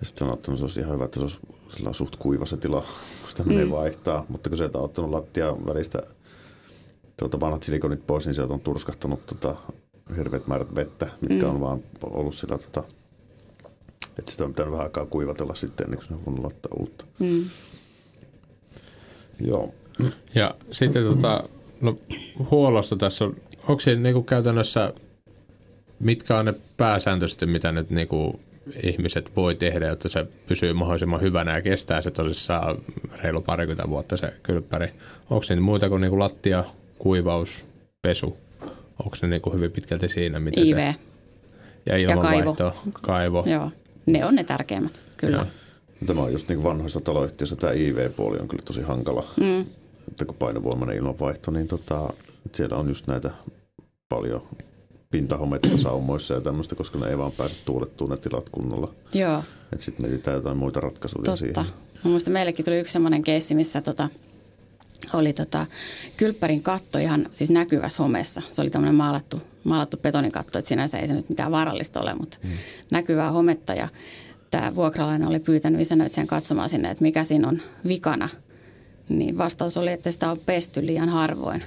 [0.00, 2.56] ja sitten sanoo, että se olisi ihan hyvä, että se olisi sillä suht kuiva se
[2.56, 2.80] tila,
[3.20, 4.26] kun sitä menee vaihtaa.
[4.28, 6.02] Mutta kun sieltä on ottanut lattia välistä
[7.16, 9.56] tuota vanhat silikonit pois, niin sieltä on turskahtanut tota,
[10.16, 11.50] hirveät määrät vettä, mitkä mm.
[11.50, 12.84] on vaan ollut sillä, tota,
[14.18, 17.04] että sitä on pitänyt vähän aikaa kuivatella sitten ennen kuin sinne on voinut laittaa uutta.
[17.18, 17.44] Mm.
[19.40, 19.74] Joo.
[20.34, 21.44] ja sitten tota,
[21.80, 21.96] no,
[22.50, 23.36] huollosta tässä on,
[23.68, 24.92] onko se niin käytännössä,
[26.00, 28.40] mitkä on ne pääsääntöisesti, mitä nyt niin kuin
[28.82, 32.78] ihmiset voi tehdä, jotta se pysyy mahdollisimman hyvänä ja kestää se tosissaan
[33.22, 34.88] reilu parikymmentä vuotta se kylppäri.
[35.30, 36.64] Onko se muita kuin, niin kuin lattia,
[36.98, 37.66] kuivaus,
[38.02, 38.36] pesu?
[39.04, 40.76] Onko ne niin kuin hyvin pitkälti siinä, miten IV.
[40.76, 40.94] se...
[41.86, 42.92] Ja ilmanvaihto, kaivo.
[43.02, 43.44] kaivo.
[43.46, 43.70] Joo,
[44.06, 45.36] ne on ne tärkeimmät, kyllä.
[45.36, 45.46] Joo.
[46.06, 49.24] Tämä on just niin kuin vanhoissa taloyhtiöissä tämä IV-puoli on kyllä tosi hankala.
[49.40, 49.64] Mm.
[50.26, 52.12] Kun painovoimainen ilmanvaihto, niin tota,
[52.54, 53.30] siellä on just näitä
[54.08, 54.42] paljon
[55.10, 58.94] pintahometta saumoissa ja tämmöistä, koska ne ei vaan pääse tuulettuun ne tilat kunnolla.
[59.14, 59.42] Joo,
[59.72, 61.36] Että sitten mietitään jotain muita ratkaisuja totta.
[61.36, 61.66] siihen.
[62.04, 64.08] Mä muistan, meillekin tuli yksi semmoinen keissi, missä tota,
[65.12, 65.66] oli tota,
[66.16, 68.42] kylppärin katto ihan siis näkyvässä homeessa.
[68.50, 72.38] Se oli tämmöinen maalattu, maalattu betonikatto, että sinänsä ei se nyt mitään vaarallista ole, mutta
[72.42, 72.50] mm.
[72.90, 73.74] näkyvää hometta.
[73.74, 73.88] Ja
[74.50, 78.28] tämä vuokralainen oli pyytänyt isännöitsijän katsomaan sinne, että mikä siinä on vikana.
[79.08, 81.62] Niin vastaus oli, että sitä on pesty liian harvoin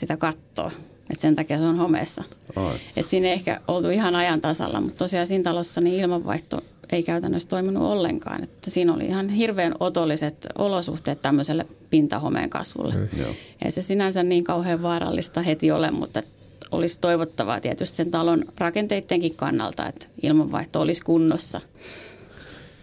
[0.00, 0.70] sitä kattoa.
[1.10, 2.24] Että sen takia se on homeessa.
[2.56, 2.78] Ai.
[2.96, 7.02] Et siinä ei ehkä oltu ihan ajan tasalla, mutta tosiaan siinä talossa niin ilmanvaihto ei
[7.02, 8.42] käytännössä toiminut ollenkaan.
[8.42, 12.94] Että siinä oli ihan hirveän otolliset olosuhteet tämmöiselle pintahomeen kasvulle.
[12.94, 13.34] Mm, Joo.
[13.64, 16.22] ei se sinänsä niin kauhean vaarallista heti ole, mutta
[16.70, 21.60] olisi toivottavaa tietysti sen talon rakenteidenkin kannalta, että ilmanvaihto olisi kunnossa.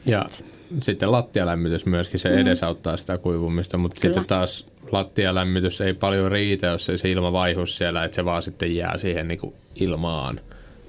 [0.06, 0.26] Ja
[0.82, 4.02] sitten lattialämmitys myöskin, se edesauttaa sitä kuivumista, mutta Mm.
[4.02, 4.14] Kyllä.
[4.14, 8.44] sitten taas lattialämmitys ei paljon riitä, jos ei se ilma vaihus siellä, että se vaan
[8.44, 10.40] sitten jää siihen niin kuin ilmaan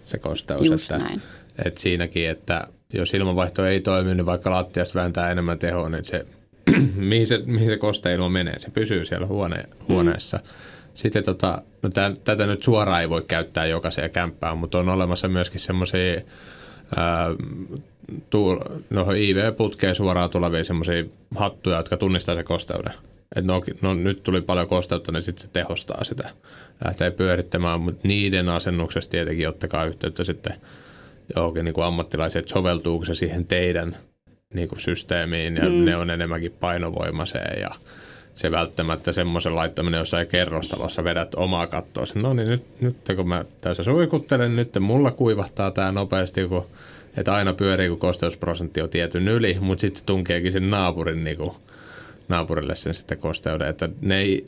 [0.05, 0.71] se kosteus.
[0.71, 1.23] Just että, näin.
[1.65, 6.27] Että siinäkin, että jos ilmanvaihto ei toimi, niin vaikka lattiasta vääntää enemmän tehoa, niin se,
[6.97, 10.41] mihin se, mihin se kosteilma menee, se pysyy siellä huone, huoneessa.
[10.95, 15.29] Sitten tota, no tä, tätä nyt suoraan ei voi käyttää jokaiseen kämppään, mutta on olemassa
[15.29, 16.21] myöskin semmoisia
[18.31, 18.59] tuul,
[18.91, 21.05] no IV-putkeen suoraan tulevia semmoisia
[21.37, 22.93] hattuja, jotka tunnistaa se kosteuden.
[23.37, 26.31] Et no, no, nyt tuli paljon kosteutta, niin sitten se tehostaa sitä.
[26.85, 30.55] Lähtee pyörittämään, mutta niiden asennuksessa tietenkin ottakaa yhteyttä sitten
[31.37, 33.97] johonkin niin kuin ammattilaisiin, että soveltuuko se siihen teidän
[34.55, 35.85] niin kuin systeemiin ja mm.
[35.85, 37.71] ne on enemmänkin painovoimaiseen ja
[38.35, 42.05] se välttämättä semmoisen laittaminen jossain kerrostalossa vedät omaa kattoa.
[42.15, 46.67] No niin, nyt, nyt kun mä tässä suikuttelen, nyt mulla kuivahtaa tämä nopeasti, kun,
[47.17, 51.53] että aina pyörii, kun kosteusprosentti on tietyn yli, mutta sitten tunkeekin sen naapurin niin kuin,
[52.29, 53.69] naapurille sen sitten kosteuden.
[53.69, 54.45] Että ne ei,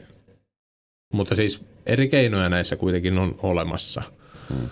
[1.12, 4.03] mutta siis eri keinoja näissä kuitenkin on olemassa.
[4.49, 4.70] Hmm.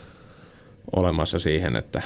[0.97, 2.03] Olemassa siihen, että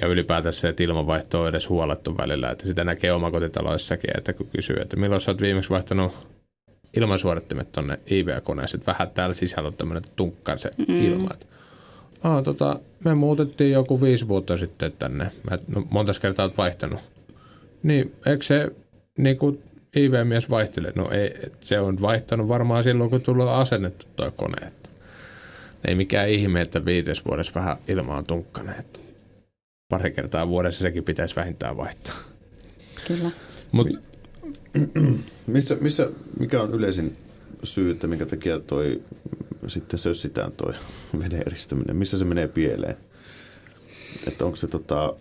[0.00, 2.50] ja ylipäätään se, että ilmanvaihto on edes huolettu välillä.
[2.50, 6.26] Että sitä näkee omakotitaloissakin, että kun kysyy, että milloin sä oot viimeksi vaihtanut
[6.96, 11.04] ilmansuodattimet tuonne IVA-koneeseen, että vähän täällä sisällä on tämmöinen tunkkan se mm.
[11.04, 11.30] ilma.
[11.34, 11.46] Että,
[12.24, 15.30] Aa, tota, me muutettiin joku viisi vuotta sitten tänne.
[15.50, 17.00] Mä, no, monta kertaa olet vaihtanut.
[17.82, 18.70] Niin, eikö se
[19.18, 19.62] niin kuin
[19.96, 20.92] IV-mies vaihtele?
[20.94, 24.66] No ei, se on vaihtanut varmaan silloin, kun tullut asennettu tuo kone.
[24.66, 24.88] Että
[25.84, 29.00] ei mikään ihme, että viides vuodessa vähän ilma on tunkkaneet.
[29.88, 32.14] Pari kertaa vuodessa sekin pitäisi vähintään vaihtaa.
[33.08, 33.30] Kyllä.
[33.72, 33.88] Mut,
[35.46, 36.08] missä, missä,
[36.40, 37.16] mikä on yleisin
[37.62, 39.02] syy, että minkä takia toi
[39.68, 40.72] sitten sössitään toi
[41.22, 41.96] veden eristyminen?
[41.96, 42.96] Missä se menee pieleen?
[44.26, 45.14] Että onko se tota,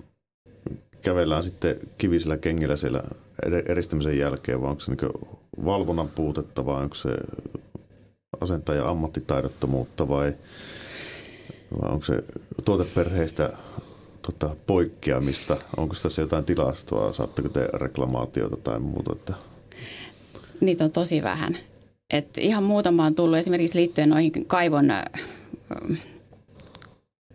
[1.02, 3.04] kävellään sitten kivisillä kengillä siellä
[3.66, 5.34] eristämisen jälkeen, vai onko se niin
[5.66, 7.10] valvonnan puutetta, vai onko se
[8.42, 10.34] asentaja ammattitaidottomuutta, vai,
[11.82, 12.24] vai onko se
[12.66, 13.54] tuoteperheistä
[14.22, 15.58] tota, poikkeamista?
[15.78, 17.14] Onko tässä jotain tilastoa?
[17.14, 19.12] Saatteko te reklamaatiota tai muuta?
[19.12, 19.34] Että...
[20.62, 21.58] Niitä on tosi vähän.
[22.14, 24.86] Et ihan muutama on tullut esimerkiksi liittyen noihin kaivon,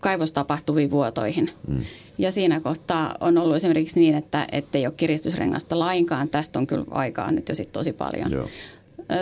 [0.00, 1.50] kaivostapahtuviin vuotoihin.
[1.68, 1.84] Mm.
[2.18, 6.28] Ja siinä kohtaa on ollut esimerkiksi niin, että ei ole kiristysrengasta lainkaan.
[6.28, 8.30] Tästä on kyllä aikaa nyt jo sit tosi paljon.
[8.30, 8.48] Joo.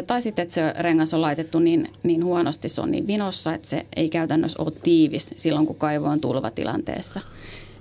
[0.07, 3.69] Tai sitten, että se rengas on laitettu niin, niin huonosti, se on niin vinossa, että
[3.69, 7.21] se ei käytännössä ole tiivis silloin, kun kaivo on tulvatilanteessa.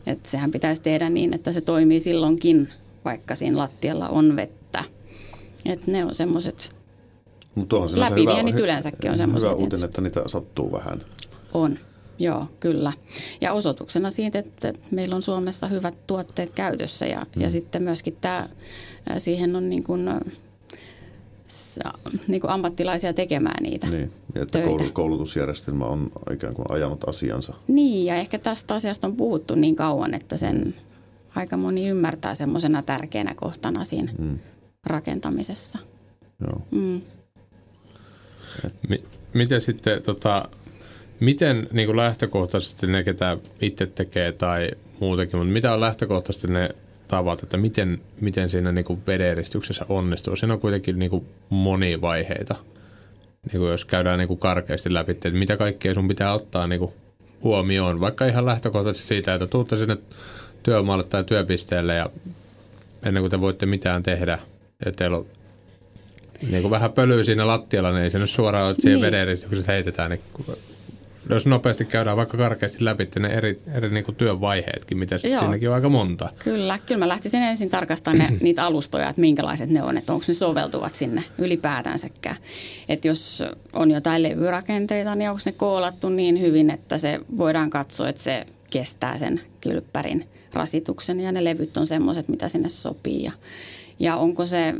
[0.08, 2.70] Että sehän pitäisi tehdä niin, että se toimii silloinkin,
[3.06, 4.84] vaikka siinä lattialla on vettä.
[5.66, 6.75] Että ne on semmoiset
[7.96, 9.50] läpivienit yleensäkin on semmoiset.
[9.50, 11.02] Hyvä uutinen, että niitä sattuu vähän.
[11.54, 11.78] On,
[12.20, 12.94] joo, kyllä.
[13.42, 17.42] Ja osoituksena siitä, että meillä on Suomessa hyvät tuotteet käytössä ja, mm.
[17.42, 18.50] ja sitten myöskin tämä,
[19.18, 20.10] siihen on niin kuin
[22.28, 24.84] niin kuin ammattilaisia tekemään niitä Niin, ja että töitä.
[24.94, 27.54] koulutusjärjestelmä on ikään kuin ajanut asiansa.
[27.68, 30.76] Niin, ja ehkä tästä asiasta on puhuttu niin kauan, että sen
[31.36, 34.40] aika moni ymmärtää semmoisena tärkeänä kohtana siinä mm.
[34.86, 35.80] rakentamisessa.
[36.42, 36.62] Joo.
[36.72, 37.02] Mm.
[38.90, 40.50] M- miten sitten, tota,
[41.20, 46.70] miten niin kuin lähtökohtaisesti ne, ketä itse tekee tai muutenkin, mutta mitä on lähtökohtaisesti ne
[47.08, 50.36] tavat, että miten, miten siinä niin kuin vederistyksessä onnistuu.
[50.36, 52.56] Siinä on kuitenkin niin kuin monia vaiheita.
[53.52, 56.80] Niin kuin jos käydään niin kuin karkeasti läpi, että mitä kaikkea sun pitää ottaa niin
[56.80, 56.94] kuin
[57.44, 59.98] huomioon, vaikka ihan lähtökohtaisesti siitä, että tuutte sinne
[60.64, 62.10] työmaalle tai työpisteelle ja
[63.04, 64.40] ennen kuin te voitte mitään tehdä,
[64.86, 65.26] ja teillä on
[66.52, 69.12] niin kuin vähän pölyä siinä lattialla, niin ei se nyt suoraan, että siihen niin.
[69.12, 70.22] vederistyksessä heitetään, niin
[71.30, 75.40] jos nopeasti käydään vaikka karkeasti läpi ne eri, eri niin kuin työvaiheetkin, mitä Joo.
[75.40, 76.30] siinäkin on aika monta.
[76.40, 80.26] Kyllä, kyllä mä lähtisin ensin tarkastamaan ne, niitä alustoja, että minkälaiset ne on, että onko
[80.28, 82.36] ne soveltuvat sinne ylipäätänsäkään.
[82.90, 88.10] Että jos on jotain levyrakenteita, niin onko ne koolattu niin hyvin, että se voidaan katsoa,
[88.10, 93.32] että se kestää sen kylppärin rasituksen ja ne levyt on semmoiset, mitä sinne sopii ja
[94.00, 94.74] ja onko se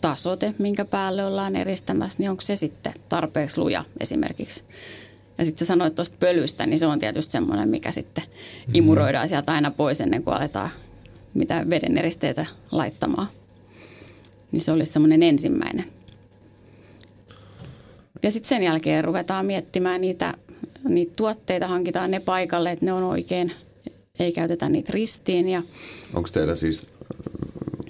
[0.00, 4.64] tasote, minkä päälle ollaan eristämässä, niin onko se sitten tarpeeksi luja esimerkiksi.
[5.38, 8.74] Ja sitten sanoit tuosta pölystä, niin se on tietysti semmoinen, mikä sitten mm-hmm.
[8.74, 10.70] imuroidaan sieltä aina pois ennen kuin aletaan
[11.34, 13.28] mitä veden eristeitä laittamaan.
[14.52, 15.84] Niin se olisi semmoinen ensimmäinen.
[18.22, 20.34] Ja sitten sen jälkeen ruvetaan miettimään niitä,
[20.88, 23.52] niitä tuotteita, hankitaan ne paikalle, että ne on oikein,
[24.18, 25.48] ei käytetä niitä ristiin.
[25.48, 25.62] Ja...
[26.14, 26.86] Onko teillä siis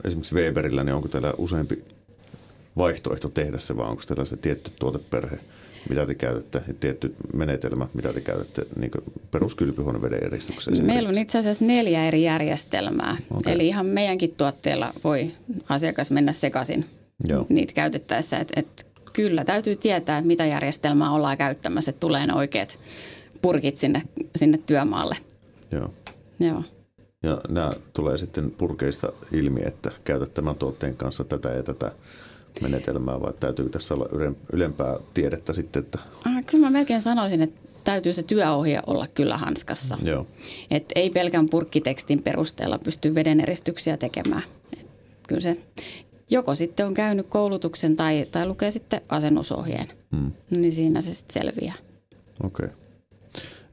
[0.08, 1.84] esimerkiksi Weberillä, niin onko teillä useampi
[2.78, 5.38] vaihtoehto tehdä se, vai onko teillä se tietty tuoteperhe?
[5.88, 8.90] mitä te käytätte, ja tietty menetelmä, mitä te käytätte niin
[9.30, 10.86] peruskylpyhuoneveden eristykseen?
[10.86, 13.16] Meillä on itse asiassa neljä eri järjestelmää.
[13.36, 13.52] Okay.
[13.52, 15.30] Eli ihan meidänkin tuotteella voi
[15.68, 16.84] asiakas mennä sekaisin
[17.28, 17.46] Joo.
[17.48, 18.38] niitä käytettäessä.
[18.38, 22.78] Et, et kyllä täytyy tietää, mitä järjestelmää ollaan käyttämässä, että tulee ne oikeat
[23.42, 24.02] purkit sinne,
[24.36, 25.16] sinne työmaalle.
[25.72, 25.94] Joo.
[26.40, 26.62] Joo.
[27.28, 31.92] Ja nämä tulee sitten purkeista ilmi, että käytät tämän tuotteen kanssa tätä ja tätä
[32.60, 34.06] menetelmää vai täytyy tässä olla
[34.52, 35.80] ylempää tiedettä sitten?
[35.80, 35.98] Että...
[36.24, 39.98] Ah, kyllä mä melkein sanoisin, että täytyy se työohje olla kyllä hanskassa.
[40.02, 40.26] Joo.
[40.70, 44.42] Et ei pelkän purkkitekstin perusteella pysty vedeneristyksiä tekemään.
[44.80, 44.86] Et
[45.28, 45.56] kyllä se
[46.30, 50.32] joko sitten on käynyt koulutuksen tai, tai lukee sitten asennusohjeen, hmm.
[50.50, 51.74] niin siinä se sitten selviää.
[52.44, 52.66] Okei.
[52.66, 52.87] Okay.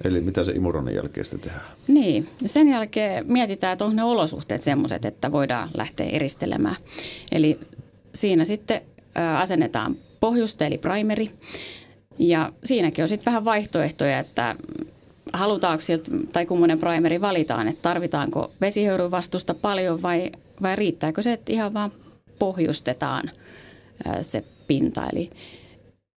[0.03, 1.65] Eli mitä se imuroinnin jälkeen sitten tehdään?
[1.87, 6.75] Niin, ja sen jälkeen mietitään, että onko ne olosuhteet semmoiset, että voidaan lähteä eristelemään.
[7.31, 7.59] Eli
[8.15, 8.81] siinä sitten
[9.37, 11.31] asennetaan pohjuste eli primeri.
[12.19, 14.55] Ja siinäkin on sitten vähän vaihtoehtoja, että
[15.33, 20.31] halutaanko sieltä, tai kummonen primeri valitaan, että tarvitaanko vesihöyryn vastusta paljon vai,
[20.61, 21.91] vai riittääkö se, että ihan vaan
[22.39, 23.23] pohjustetaan
[24.21, 25.03] se pinta.
[25.13, 25.29] Eli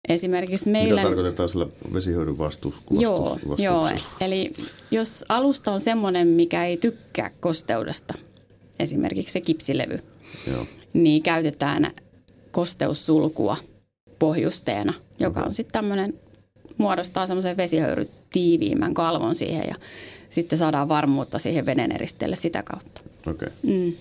[0.08, 1.02] esimerkiksi meillä...
[1.02, 3.90] Mitä tarkoitetaan sillä vesihyödyn vastuus, Joo, joo,
[4.22, 4.54] eli
[4.92, 8.14] jos alusta on semmoinen, mikä ei tykkää kosteudesta,
[8.80, 10.00] esimerkiksi se kipsilevy,
[10.52, 10.66] joo.
[10.94, 11.92] niin käytetään
[12.52, 13.58] kosteussulkua
[14.20, 16.14] pohjusteena, joka on sitten tämmöinen,
[16.78, 19.76] muodostaa semmoisen vesihöyry tiiviimmän kalvon siihen ja
[20.30, 23.02] sitten saadaan varmuutta siihen vedeneristeelle sitä kautta.
[23.28, 23.48] Okei.
[23.48, 23.50] Okay.
[23.64, 23.94] Mm.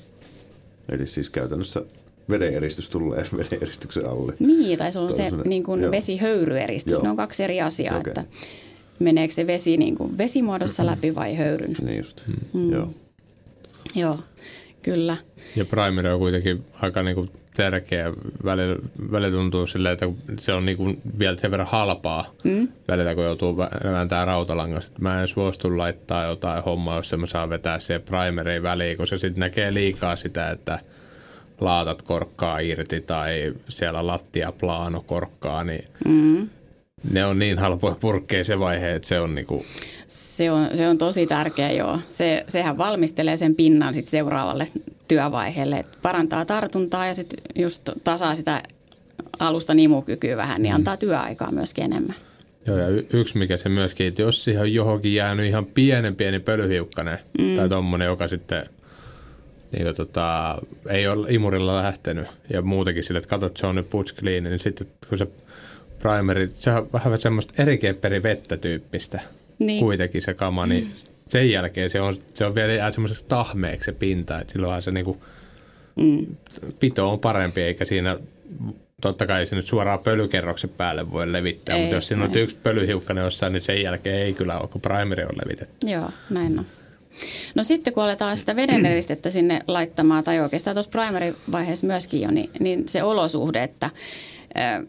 [0.88, 1.82] Eli siis käytännössä
[2.30, 4.32] vedeneristys tulee vedeneristyksen alle.
[4.38, 5.90] Niin, tai se on se niin kuin joo.
[5.90, 6.92] vesihöyryeristys.
[6.92, 7.02] Joo.
[7.02, 8.10] Ne on kaksi eri asiaa, Okei.
[8.10, 8.24] että
[8.98, 11.76] meneekö se vesi niin kuin vesimuodossa läpi vai höyryn.
[11.82, 12.22] Niin just,
[12.52, 12.72] mm.
[12.72, 12.90] joo.
[13.94, 14.18] Joo,
[14.82, 15.16] kyllä.
[15.56, 18.12] Ja primeri on kuitenkin aika niinku tärkeä.
[18.44, 18.76] Välillä,
[19.12, 20.06] välillä tuntuu silleen, että
[20.38, 22.68] se on niinku vielä sen verran halpaa mm.
[22.88, 24.92] välillä, kun joutuu vä- vääntämään rautalangasta.
[24.92, 29.06] Että Mä en suostu laittaa jotain hommaa, jos mä saan vetää siihen primeriin väliin, kun
[29.06, 30.78] se sitten näkee liikaa sitä, että
[31.60, 36.48] laatat korkkaa irti tai siellä lattia plaano korkkaa, niin mm.
[37.10, 39.66] ne on niin halpoja purkkeja se vaihe, että se on niinku,
[40.08, 41.98] Se on, se on tosi tärkeä, joo.
[42.08, 44.68] Se, sehän valmistelee sen pinnan sit seuraavalle
[45.08, 48.62] työvaiheelle, että parantaa tartuntaa ja sitten just tasaa sitä
[49.38, 52.16] alusta imukykyä vähän, niin antaa työaikaa myöskin enemmän.
[52.66, 56.16] Joo, ja y- yksi mikä se myöskin, että jos siihen on johonkin jäänyt ihan pienen
[56.16, 57.56] pieni pölyhiukkanen mm.
[57.56, 58.66] tai tommonen, joka sitten
[59.72, 60.58] niin tota,
[60.90, 64.58] ei ole imurilla lähtenyt ja muutenkin sille, että katsot, se on nyt putch clean, niin
[64.58, 65.26] sitten kun se
[65.98, 69.20] primeri, se on vähän semmoista erikepperi vettä tyyppistä
[69.58, 69.80] Niin.
[69.84, 70.90] kuitenkin se kama, niin
[71.28, 74.90] sen jälkeen se on, se on vielä jää semmoiseksi tahmeeksi se pinta, että silloinhan se
[74.90, 75.22] niinku,
[75.96, 76.26] Mm.
[76.80, 78.16] pito on parempi, eikä siinä
[79.00, 82.56] totta kai se nyt suoraan pölykerroksen päälle voi levittää, Ei, mutta jos siinä on yksi
[82.62, 85.90] pölyhiukkanen jossain, niin sen jälkeen ei kyllä ole, kun primeri on levitetty.
[85.90, 86.66] Joo, näin on.
[87.54, 92.50] No sitten kun aletaan sitä vedeneristettä sinne laittamaan, tai oikeastaan tuossa primary-vaiheessa myöskin jo, niin,
[92.60, 93.90] niin se olosuhde, että
[94.56, 94.86] ö,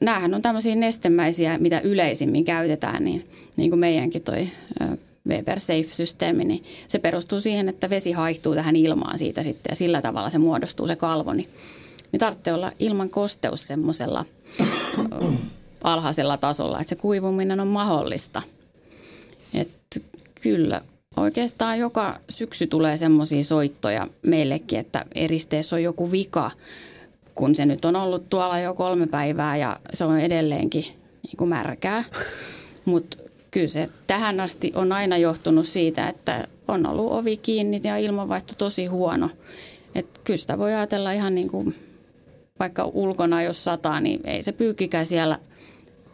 [0.00, 3.24] näähän on tämmöisiä nestemäisiä, mitä yleisimmin käytetään, niin,
[3.56, 4.48] niin kuin meidänkin toi
[4.80, 4.96] ö,
[5.28, 10.02] Weber Safe-systeemi, niin se perustuu siihen, että vesi haihtuu tähän ilmaan siitä sitten ja sillä
[10.02, 11.48] tavalla se muodostuu se kalvo, niin,
[12.12, 14.24] niin tarvitsee olla ilman kosteus semmoisella
[15.84, 18.42] alhaisella tasolla, että se kuivuminen on mahdollista.
[19.54, 20.00] Että
[20.42, 20.80] kyllä,
[21.16, 26.50] oikeastaan joka syksy tulee semmoisia soittoja meillekin, että eristeessä on joku vika,
[27.34, 30.84] kun se nyt on ollut tuolla jo kolme päivää ja se on edelleenkin
[31.22, 32.04] niin kuin märkää.
[32.84, 33.16] Mutta
[33.50, 38.54] kyllä se tähän asti on aina johtunut siitä, että on ollut ovi kiinni ja ilmanvaihto
[38.58, 39.30] tosi huono.
[39.94, 41.74] Et kyllä sitä voi ajatella ihan niin kuin
[42.58, 45.38] vaikka ulkona jos sataa, niin ei se pyykkikään siellä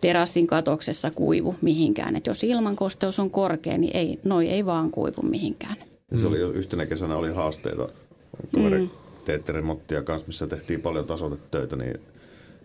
[0.00, 2.16] terassin katoksessa kuivu mihinkään.
[2.16, 5.76] Et jos ilmankosteus on korkea, niin ei, noi ei vaan kuivu mihinkään.
[6.16, 7.88] Se oli jo yhtenä kesänä oli haasteita.
[8.54, 8.90] Kaveri mm.
[9.24, 12.00] teetti remonttia kanssa, missä tehtiin paljon tasoitetöitä, niin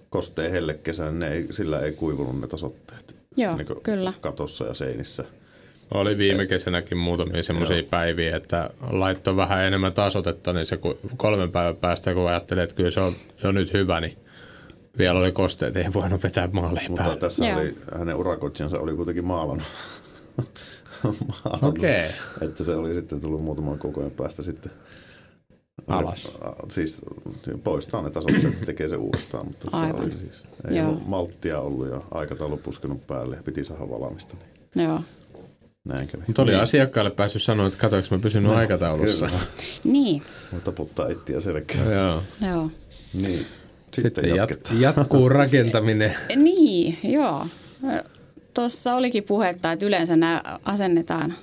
[0.09, 3.15] kosteen helle kesänä, ne ei, sillä ei kuivunut ne tasotteet.
[3.38, 4.13] Joo, Niin kyllä.
[4.21, 5.23] Katossa ja seinissä.
[5.93, 10.79] Oli viime kesänäkin muutamia semmoisia päiviä, että laittoi vähän enemmän tasotetta, niin se
[11.17, 13.13] kolmen päivän päästä, kun ajattelee, että kyllä se on
[13.43, 14.17] jo nyt hyvä, niin
[14.98, 17.20] vielä oli kosteet, ei voinut vetää maaliin Mutta päälle.
[17.20, 17.60] tässä Joo.
[17.60, 19.68] oli, hänen urakoitsijansa oli kuitenkin maalannut.
[21.04, 22.10] maalannut Okei.
[22.41, 24.72] Että se oli sitten tullut muutaman koko ajan päästä sitten
[25.88, 26.32] Alas.
[26.70, 27.02] Siis
[27.64, 30.02] poistaa ne tasot ja tekee se uudestaan, mutta Aivan.
[30.02, 30.89] oli siis, ei Joo.
[30.89, 34.36] ollut malttia ollut ja aikataulu puskenut päälle ja piti saada valmista.
[34.76, 35.02] Niin Joo.
[35.84, 36.24] näin kävi.
[36.28, 39.26] Mutta oli asiakkaalle päässyt sanoa, että katoinko mä pysynyt aikataulussa.
[39.28, 39.39] Kyllä.
[39.84, 40.22] Niin,
[40.52, 41.91] Mutta taputtaa ittiä selkään.
[41.91, 42.24] Joo.
[42.41, 42.72] joo.
[43.14, 43.46] Niin.
[43.96, 44.82] Sitten, Sitten jat, jatketaan.
[44.82, 46.16] jatkuu rakentaminen.
[46.36, 47.46] Niin, joo.
[48.54, 51.34] Tuossa olikin puhetta, että yleensä nämä asennetaan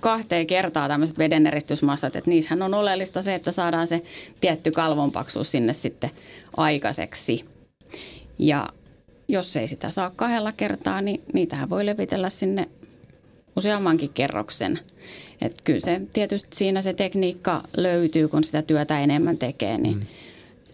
[0.00, 4.02] kahteen kertaa tämmöiset vedeneristysmassat, että niissähän on oleellista se, että saadaan se
[4.40, 6.10] tietty kalvonpaksuus sinne sitten
[6.56, 7.44] aikaiseksi.
[8.38, 8.68] Ja
[9.28, 12.68] jos ei sitä saa kahdella kertaa, niin niitähän voi levitellä sinne
[13.56, 14.78] useammankin kerroksen.
[15.40, 20.06] Et kyllä se tietysti siinä se tekniikka löytyy, kun sitä työtä enemmän tekee, niin, mm.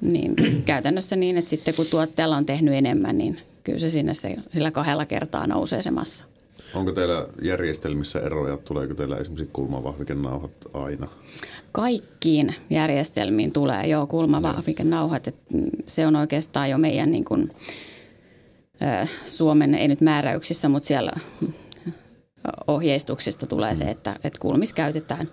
[0.00, 0.34] Niin
[0.64, 4.70] käytännössä niin, että sitten kun tuotteella on tehnyt enemmän, niin kyllä se sinne se, sillä
[4.70, 6.24] kahdella kertaa nousee se massa.
[6.74, 8.56] Onko teillä järjestelmissä eroja?
[8.56, 11.08] Tuleeko teillä esimerkiksi kulmavahvikenauhat aina?
[11.72, 17.50] Kaikkiin järjestelmiin tulee jo kulmavahvikenauhat, että mm, se on oikeastaan jo meidän niin kuin,
[18.82, 21.52] ö, Suomen, ei nyt määräyksissä, mutta siellä mm,
[22.66, 25.28] ohjeistuksista tulee se, että, että kulmissa käytetään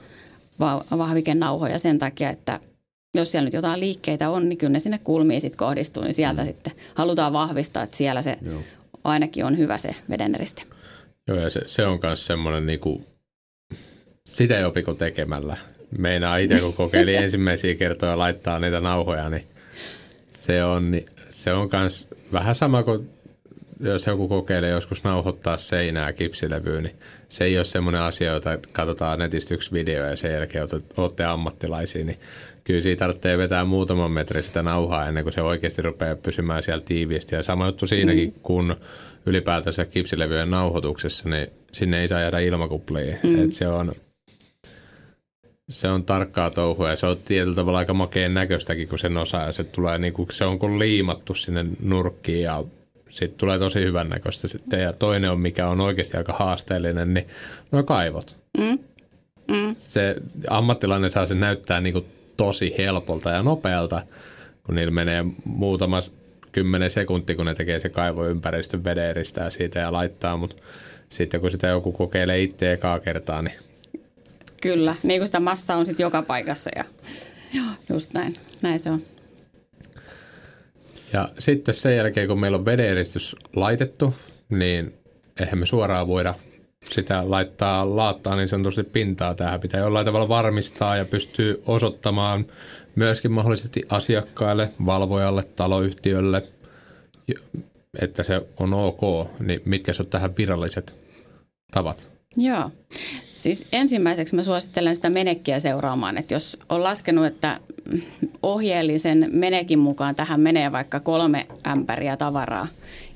[0.59, 2.59] va- vahvikenauhoja sen takia, että
[3.18, 6.41] jos siellä nyt jotain liikkeitä on, niin kyllä ne sinne kulmiin sitten kohdistuu, niin sieltä
[6.41, 6.47] mm.
[6.47, 8.61] sitten halutaan vahvistaa, että siellä se Joo.
[9.03, 10.63] ainakin on hyvä se vedeneriste.
[11.28, 13.03] Joo, ja se, se on myös semmoinen, niinku,
[14.26, 15.57] sitä ei opiko tekemällä.
[15.97, 19.43] Meinaa itse, kun kokeili ensimmäisiä kertoja laittaa niitä nauhoja, niin
[20.30, 23.09] se on, ni- se on myös vähän sama kuin
[23.80, 26.95] jos joku kokeilee joskus nauhoittaa seinää kipsilevyyn, niin
[27.30, 32.05] se ei ole semmoinen asia, jota katsotaan netistä yksi video ja sen jälkeen olette ammattilaisia,
[32.05, 32.20] niin
[32.66, 36.84] kyllä siitä tarvitsee vetää muutaman metrin sitä nauhaa ennen kuin se oikeasti rupeaa pysymään siellä
[36.86, 37.36] tiiviisti.
[37.36, 38.39] Ja sama juttu siinäkin, mm.
[38.43, 38.76] kun
[39.26, 43.18] ylipäätänsä kipsilevyjen nauhoituksessa, niin sinne ei saa jäädä ilmakuplia.
[43.24, 43.43] Mm.
[43.43, 43.95] Et se on
[45.70, 49.45] se on tarkkaa touhua ja se on tietyllä tavalla aika makeen näköistäkin, kun sen osaa
[49.45, 52.63] ja se tulee niin kuin, se on kuin liimattu sinne nurkkiin ja
[53.09, 54.82] sitten tulee tosi hyvän näköistä sitten.
[54.82, 57.28] Ja toinen on, mikä on oikeasti aika haasteellinen, niin
[57.72, 58.38] nuo kaivot.
[58.57, 58.80] Mm.
[59.47, 59.76] Mm.
[59.76, 60.16] Se
[60.49, 62.05] ammattilainen saa sen näyttää niin kuin
[62.38, 64.01] tosi helpolta ja nopealta,
[64.63, 65.99] kun niillä menee muutama
[66.51, 70.55] kymmenen sekunti, kun ne tekee se kaivoympäristön veden eristää siitä ja laittaa, mutta
[71.09, 73.55] sitten kun sitä joku kokeilee itse ekaa kertaa, niin
[74.61, 76.86] Kyllä, niin kuin sitä massaa on sitten joka paikassa ja
[77.53, 79.01] joo, just näin, näin se on.
[81.13, 84.13] Ja sitten sen jälkeen, kun meillä on vedeeristys laitettu,
[84.49, 84.93] niin
[85.39, 86.33] eihän me suoraan voida
[86.91, 89.36] sitä laittaa laattaa niin sanotusti pintaa.
[89.36, 92.45] Tähän pitää jollain tavalla varmistaa ja pystyy osoittamaan
[92.95, 96.43] myöskin mahdollisesti asiakkaille, valvojalle, taloyhtiölle,
[97.99, 99.01] että se on ok.
[99.39, 100.95] Niin mitkä on tähän viralliset
[101.71, 102.09] tavat?
[102.38, 102.71] Joo.
[103.33, 107.59] Siis ensimmäiseksi mä suosittelen sitä menekkiä seuraamaan, että jos on laskenut, että
[108.43, 112.67] ohjeellisen menekin mukaan tähän menee vaikka kolme ämpäriä tavaraa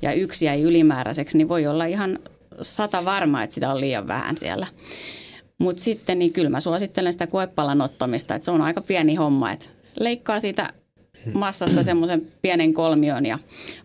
[0.01, 2.19] ja yksi jäi ylimääräiseksi, niin voi olla ihan
[2.61, 4.67] sata varma, että sitä on liian vähän siellä.
[5.57, 9.51] Mutta sitten niin kyllä mä suosittelen sitä koepalan ottamista, että se on aika pieni homma,
[9.51, 9.65] että
[9.99, 10.73] leikkaa siitä
[11.33, 13.39] massasta semmoisen pienen kolmion ja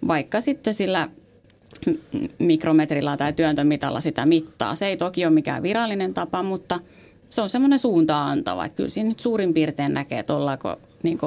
[0.08, 1.08] vaikka sitten sillä
[2.38, 4.74] mikrometrillä tai työntömitalla sitä mittaa.
[4.74, 6.80] Se ei toki ole mikään virallinen tapa, mutta
[7.30, 8.64] se on semmoinen suuntaa antava.
[8.64, 11.18] Että kyllä siinä nyt suurin piirtein näkee, että ollaanko niin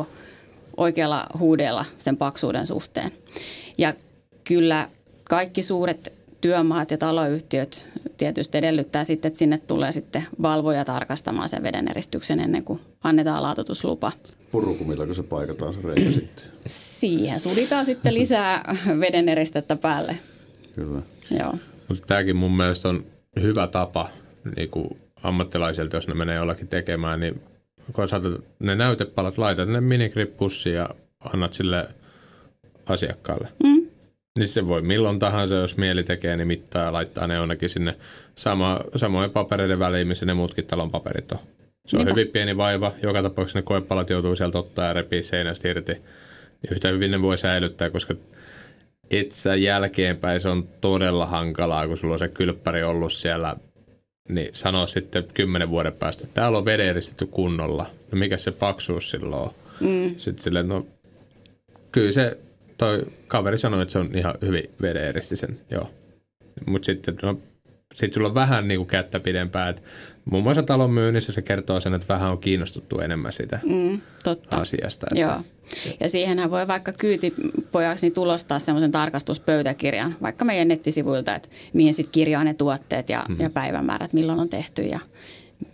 [0.78, 3.12] oikealla huudella sen paksuuden suhteen.
[3.78, 3.94] Ja
[4.44, 4.90] kyllä
[5.24, 6.14] kaikki suuret
[6.48, 12.64] työmaat ja taloyhtiöt tietysti edellyttää sitten, että sinne tulee sitten valvoja tarkastamaan sen vedeneristyksen ennen
[12.64, 14.12] kuin annetaan laatotuslupa.
[14.52, 16.46] Purukumilla, kun se paikataan se reikä sitten?
[16.68, 20.16] Siihen suditaan sitten lisää vedeneristettä päälle.
[20.76, 21.02] Kyllä.
[21.40, 21.54] Joo.
[21.88, 23.06] Mutta tämäkin mun mielestä on
[23.42, 24.10] hyvä tapa
[24.56, 27.42] niin kuin ammattilaisilta, jos ne menee jollakin tekemään, niin
[27.94, 30.90] kun saatat ne näytepalat, laitat ne minigrippussiin ja
[31.20, 31.90] annat sille
[32.86, 33.48] asiakkaalle.
[33.64, 33.77] Mm.
[34.38, 37.96] Niin se voi milloin tahansa, jos mieli tekee, niin mittaa ja laittaa ne jonnekin sinne
[38.36, 41.40] sama, samoin papereiden väliin, missä ne muutkin talon paperit on.
[41.88, 42.12] Se on Niinpä.
[42.12, 42.94] hyvin pieni vaiva.
[43.04, 45.94] Joka tapauksessa ne koepalat joutuu sieltä ottaa ja repii seinästä irti.
[45.94, 48.14] Niin yhtä hyvin ne voi säilyttää, koska
[49.12, 53.56] etsä jälkeenpäin se on todella hankalaa, kun sulla on se kylppäri ollut siellä,
[54.30, 57.86] niin sanoa sitten kymmenen vuoden päästä, että täällä on vederistetty kunnolla.
[58.12, 59.52] No mikä se paksuus silloin on?
[59.80, 60.16] Mm.
[60.18, 60.86] Sitten silleen, no
[61.92, 62.38] kyllä se,
[62.78, 65.92] toi kaveri sanoi, että se on ihan hyvin vedeeristisen, joo.
[66.66, 67.40] Mutta sitten no,
[67.94, 69.70] sitten sulla on vähän niin kuin kättä pidempään.
[69.70, 69.82] Että
[70.26, 74.58] muun muassa talon myynnissä se kertoo sen, että vähän on kiinnostuttu enemmän sitä mm, totta.
[74.58, 75.08] asiasta.
[75.12, 75.42] Että Joo.
[76.00, 82.12] Ja siihenhän voi vaikka kyytipojaksi niin tulostaa semmoisen tarkastuspöytäkirjan, vaikka meidän nettisivuilta, että mihin sitten
[82.12, 83.36] kirjaa ne tuotteet ja, mm.
[83.40, 85.00] ja päivämäärät, milloin on tehty ja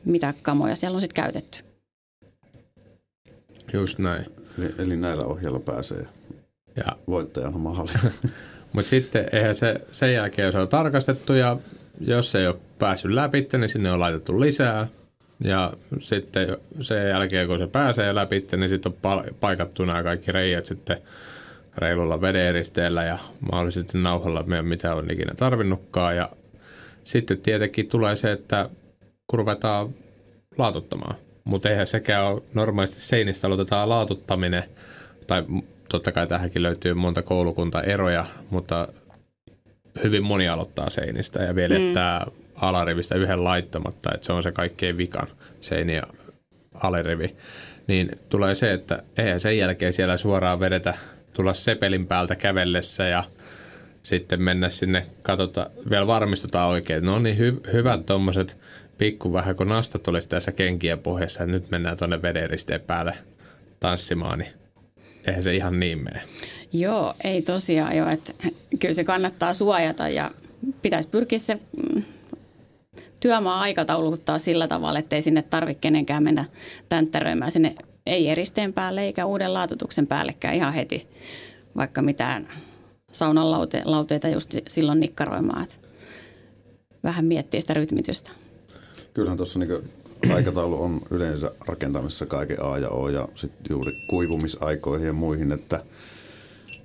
[0.06, 1.60] mitä kamoja siellä on sitten käytetty.
[3.74, 4.26] Just näin.
[4.58, 6.08] Eli, eli näillä ohjeilla pääsee
[6.76, 6.98] ja.
[7.08, 8.12] voittajan mahdollinen.
[8.74, 11.58] Mutta sitten eihän se sen jälkeen, se on tarkastettu ja
[12.00, 14.88] jos ei ole päässyt läpi, niin sinne on laitettu lisää.
[15.44, 20.66] Ja sitten sen jälkeen, kun se pääsee läpi, niin sitten on paikattu nämä kaikki reijät
[20.66, 20.98] sitten
[21.78, 23.18] reilulla vedeneristeellä ja
[23.52, 26.16] mahdollisesti nauhalla, mitä on ikinä tarvinnutkaan.
[26.16, 26.30] Ja
[27.04, 28.70] sitten tietenkin tulee se, että
[29.28, 29.96] kun ruvetaan
[30.58, 31.16] laatuttamaan.
[31.44, 34.64] Mutta eihän sekään ole normaalisti seinistä aloitetaan laatuttaminen,
[35.28, 35.44] tai
[35.94, 38.88] totta kai tähänkin löytyy monta koulukuntaeroja, mutta
[40.04, 41.86] hyvin moni aloittaa seinistä ja vielä mm.
[41.86, 42.26] jättää
[42.56, 45.28] alarivistä yhden laittamatta, että se on se kaikkein vikan
[45.60, 46.04] seini ja
[46.74, 47.36] alarivi.
[47.88, 50.94] Niin tulee se, että eihän sen jälkeen siellä suoraan vedetä,
[51.34, 53.24] tulla sepelin päältä kävellessä ja
[54.04, 57.04] sitten mennä sinne, katsota, vielä varmistutaan oikein.
[57.04, 58.58] No niin, hy- hyvät tuommoiset
[58.98, 63.14] pikku vähän, kun nastat olisi tässä kenkien pohjassa ja nyt mennään tuonne vederisteen päälle
[63.80, 64.63] tanssimaan, niin
[65.28, 66.22] eihän se ihan niin mene.
[66.74, 68.10] Joo, ei tosiaan jo.
[68.10, 68.34] Että
[68.80, 70.32] kyllä se kannattaa suojata ja
[70.82, 72.04] pitäisi pyrkiä se mm,
[73.20, 76.46] työmaa aikatauluttaa sillä tavalla, että ei sinne tarvitse kenenkään mennä
[76.90, 81.08] tänttäröimään sinne ei eristeen päälle eikä uuden laatutuksen päällekään ihan heti,
[81.76, 82.48] vaikka mitään
[83.12, 85.64] saunan laute, lauteita just silloin nikkaroimaan.
[85.64, 85.76] Että
[87.04, 88.32] vähän miettiä sitä rytmitystä.
[89.14, 89.90] Kyllähän tuossa niin
[90.32, 95.84] aikataulu on yleensä rakentamisessa kaiken A ja O ja sitten juuri kuivumisaikoihin ja muihin, että–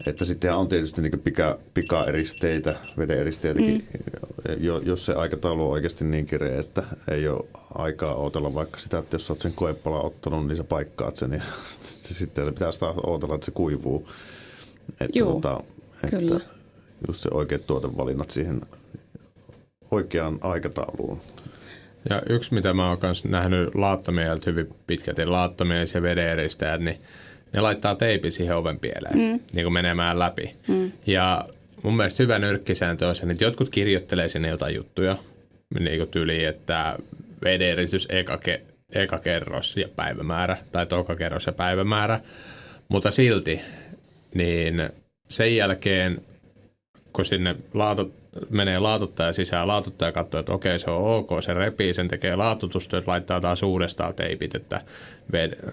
[0.06, 4.64] Että sitten on tietysti niin pika, pikaeristeitä, vedeneristeitäkin, mm.
[4.64, 8.98] jo, jos se aikataulu on oikeasti niin kireä, että ei ole aikaa odotella vaikka sitä,
[8.98, 11.40] että jos olet sen koepala ottanut, niin sä paikkaat sen ja
[11.82, 14.08] sitten se pitää taas odotella, että se kuivuu.
[15.00, 15.60] Että, Joo, tota,
[16.04, 16.40] että kyllä.
[17.08, 18.60] just se oikeat tuotevalinnat siihen
[19.90, 21.20] oikeaan aikatauluun.
[22.10, 26.96] Ja yksi, mitä mä oon kanssa nähnyt laattamieheltä hyvin pitkälti, laattamiehet ja vedeneristäjät, niin
[27.52, 29.40] ne laittaa teipi siihen oven pieleen, mm.
[29.54, 30.54] niin kuin menemään läpi.
[30.68, 30.92] Mm.
[31.06, 31.44] Ja
[31.82, 35.18] mun mielestä hyvä nyrkkisääntö on se, että jotkut kirjoittelee sinne jotain juttuja,
[35.80, 36.98] niin kuin tyli, että
[37.44, 38.60] vedeneristys eka, ke,
[38.92, 42.20] eka kerros ja päivämäärä, tai toka kerros ja päivämäärä,
[42.88, 43.60] mutta silti,
[44.34, 44.90] niin
[45.28, 46.20] sen jälkeen,
[47.12, 48.14] kun sinne laatu,
[48.50, 53.06] menee laatuttaja sisään, laatuttaja katsoo, että okei, se on ok, se repii, sen tekee laatutustyöt,
[53.06, 54.80] laittaa taas uudestaan teipit, että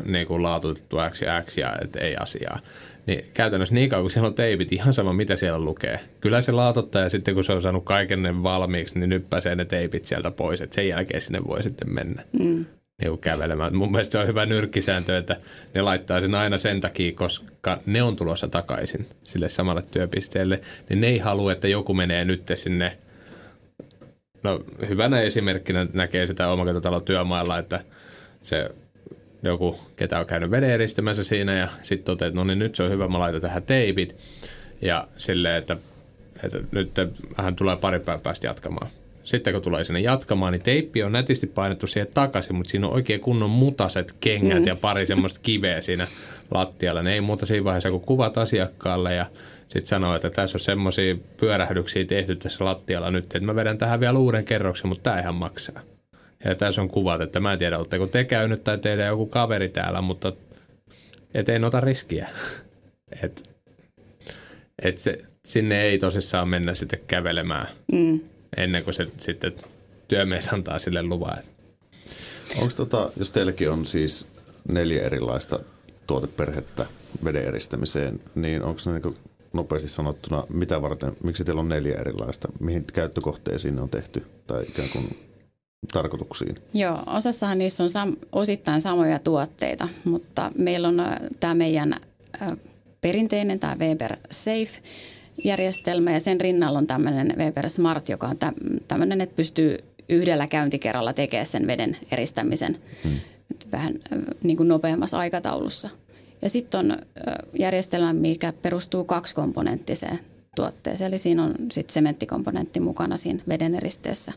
[0.05, 2.59] niin kuin laatutettu X ja X ja että ei asiaa.
[3.05, 5.99] Niin käytännössä niin kauan, kun siellä on teipit, ihan sama mitä siellä lukee.
[6.21, 10.05] Kyllä se laatuttaja sitten, kun se on saanut kaiken ne valmiiksi, niin nyppäsee ne teipit
[10.05, 12.23] sieltä pois, että sen jälkeen sinne voi sitten mennä.
[12.39, 12.65] Mm
[13.01, 13.75] niin kävelemään.
[13.75, 15.37] Mun mielestä se on hyvä nyrkkisääntö, että
[15.73, 20.61] ne laittaa sen aina sen takia, koska ne on tulossa takaisin sille samalle työpisteelle.
[20.89, 22.97] Niin ne ei halua, että joku menee nyt sinne.
[24.43, 27.81] No hyvänä esimerkkinä näkee sitä omakotitalon työmailla, että
[28.41, 28.69] se
[29.43, 32.83] joku, ketä on käynyt veden eristämässä siinä ja sitten toteaa, että no niin nyt se
[32.83, 34.15] on hyvä, mä laitan tähän teipit.
[34.81, 35.77] Ja silleen, että,
[36.43, 36.91] että nyt
[37.37, 38.89] hän tulee pari päivää päästä jatkamaan
[39.25, 42.93] sitten kun tulee sinne jatkamaan, niin teippi on nätisti painettu siihen takaisin, mutta siinä on
[42.93, 44.67] oikein kunnon mutaset kengät mm.
[44.67, 46.07] ja pari semmoista kiveä siinä
[46.51, 47.03] lattialla.
[47.03, 49.25] Ne ei muuta siinä vaiheessa, kun kuvat asiakkaalle ja
[49.67, 53.99] sitten sanoo, että tässä on semmoisia pyörähdyksiä tehty tässä lattialla nyt, että mä vedän tähän
[53.99, 55.81] vielä uuden kerroksen, mutta tämä ihan maksaa.
[56.45, 59.69] Ja tässä on kuvat, että mä en tiedä, oletteko te käynyt tai teidän joku kaveri
[59.69, 60.33] täällä, mutta
[61.33, 62.29] et en ota riskiä.
[63.23, 63.49] et,
[64.81, 67.67] et se, sinne ei tosissaan mennä sitten kävelemään.
[67.91, 68.19] Mm
[68.57, 69.53] ennen kuin se sitten
[70.07, 71.37] työmies antaa sille luvan.
[72.57, 74.27] Onko tota, jos teilläkin on siis
[74.67, 75.59] neljä erilaista
[76.07, 76.85] tuoteperhettä
[77.23, 79.15] veden eristämiseen, niin onko ne niin
[79.53, 84.63] nopeasti sanottuna, mitä varten, miksi teillä on neljä erilaista, mihin käyttökohteisiin ne on tehty tai
[84.63, 85.17] ikään kuin
[85.93, 86.55] tarkoituksiin?
[86.73, 91.93] Joo, osassahan niissä on sam- osittain samoja tuotteita, mutta meillä on äh, tämä meidän
[92.41, 92.57] äh,
[93.01, 94.81] perinteinen, tämä Weber Safe,
[95.43, 98.37] järjestelmä ja sen rinnalla on tämmöinen Weber Smart, joka on
[98.87, 99.77] tämmöinen, että pystyy
[100.09, 103.19] yhdellä käyntikerralla tekemään sen veden eristämisen hmm.
[103.71, 103.93] vähän
[104.43, 105.89] niin kuin nopeammassa aikataulussa.
[106.41, 106.97] Ja sitten on
[107.59, 110.19] järjestelmä, mikä perustuu kaksikomponenttiseen
[110.55, 114.33] tuotteeseen, eli siinä on sitten sementtikomponentti mukana siinä veden eristeessä,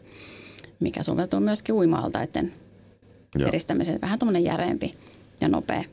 [0.80, 2.52] mikä soveltuu myöskin uima-altaiden
[3.46, 4.00] eristämiseen.
[4.00, 4.94] Vähän tuommoinen järeempi
[5.40, 5.84] ja nopea.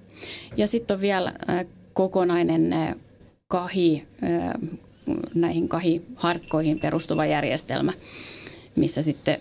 [0.58, 1.34] Ja sitten on vielä
[1.94, 2.76] kokonainen
[3.48, 4.08] kahi
[5.36, 7.94] näihin kahiharkkoihin perustuva järjestelmä,
[8.76, 9.38] missä sitten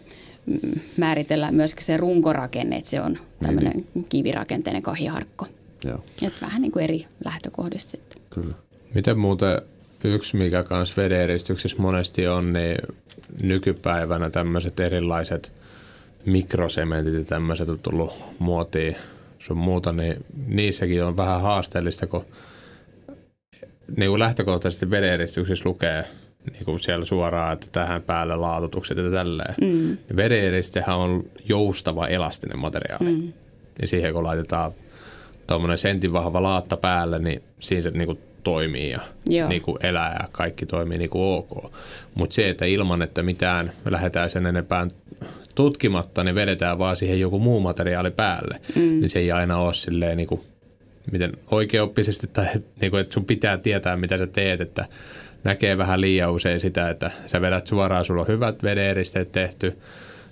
[0.46, 4.06] mm, määritellään myöskin se runkorakenne, että se on tämmöinen niin.
[4.08, 5.46] kivirakenteinen kahiharkko.
[5.84, 6.04] Joo.
[6.22, 8.22] Et vähän niin kuin eri lähtökohdista sitten.
[8.30, 8.54] Kyllä.
[8.94, 9.62] Miten muuten
[10.04, 12.76] yksi, mikä kanssa vedeneristyksissä monesti on, niin
[13.42, 15.52] nykypäivänä tämmöiset erilaiset
[16.26, 18.96] mikrosementit ja tämmöiset on tullut muotiin
[19.38, 22.24] sun muuta, niin niissäkin on vähän haasteellista, kun
[23.96, 26.04] niin kuin lähtökohtaisesti vedeneristyksissä lukee
[26.52, 29.54] niin kuin siellä suoraan, että tähän päälle laatutukset ja tälleen.
[29.60, 29.96] Mm.
[30.16, 33.16] Vedeneristehän on joustava elastinen materiaali.
[33.16, 33.32] Mm.
[33.80, 34.72] Ja siihen kun laitetaan
[35.46, 39.00] tuommoinen sentin vahva laatta päälle, niin siinä se niin kuin toimii ja
[39.48, 41.72] niin kuin elää ja kaikki toimii niin kuin ok.
[42.14, 44.86] Mutta se, että ilman, että mitään lähdetään sen enempää
[45.54, 48.82] tutkimatta, niin vedetään vaan siihen joku muu materiaali päälle, mm.
[48.82, 50.40] niin se ei aina ole silleen niin kuin
[51.12, 52.46] miten oikeoppisesti tai
[52.80, 54.84] niin kuin, että sun pitää tietää, mitä sä teet, että
[55.44, 59.78] näkee vähän liian usein sitä, että sä vedät suoraan, sulla on hyvät vedeneristeet tehty,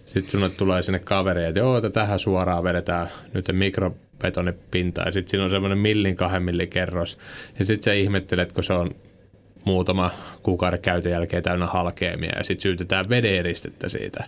[0.05, 5.31] sitten sulle tulee sinne kaveri, että joo, että tähän suoraan vedetään nyt mikrobetonipinta ja sitten
[5.31, 7.19] siinä on semmoinen millin kahden millin kerros.
[7.59, 8.91] Ja sitten sä ihmettelet, kun se on
[9.65, 10.11] muutama
[10.43, 14.25] kuukauden käytön jälkeen täynnä halkeamia ja sitten syytetään vedeeristettä siitä.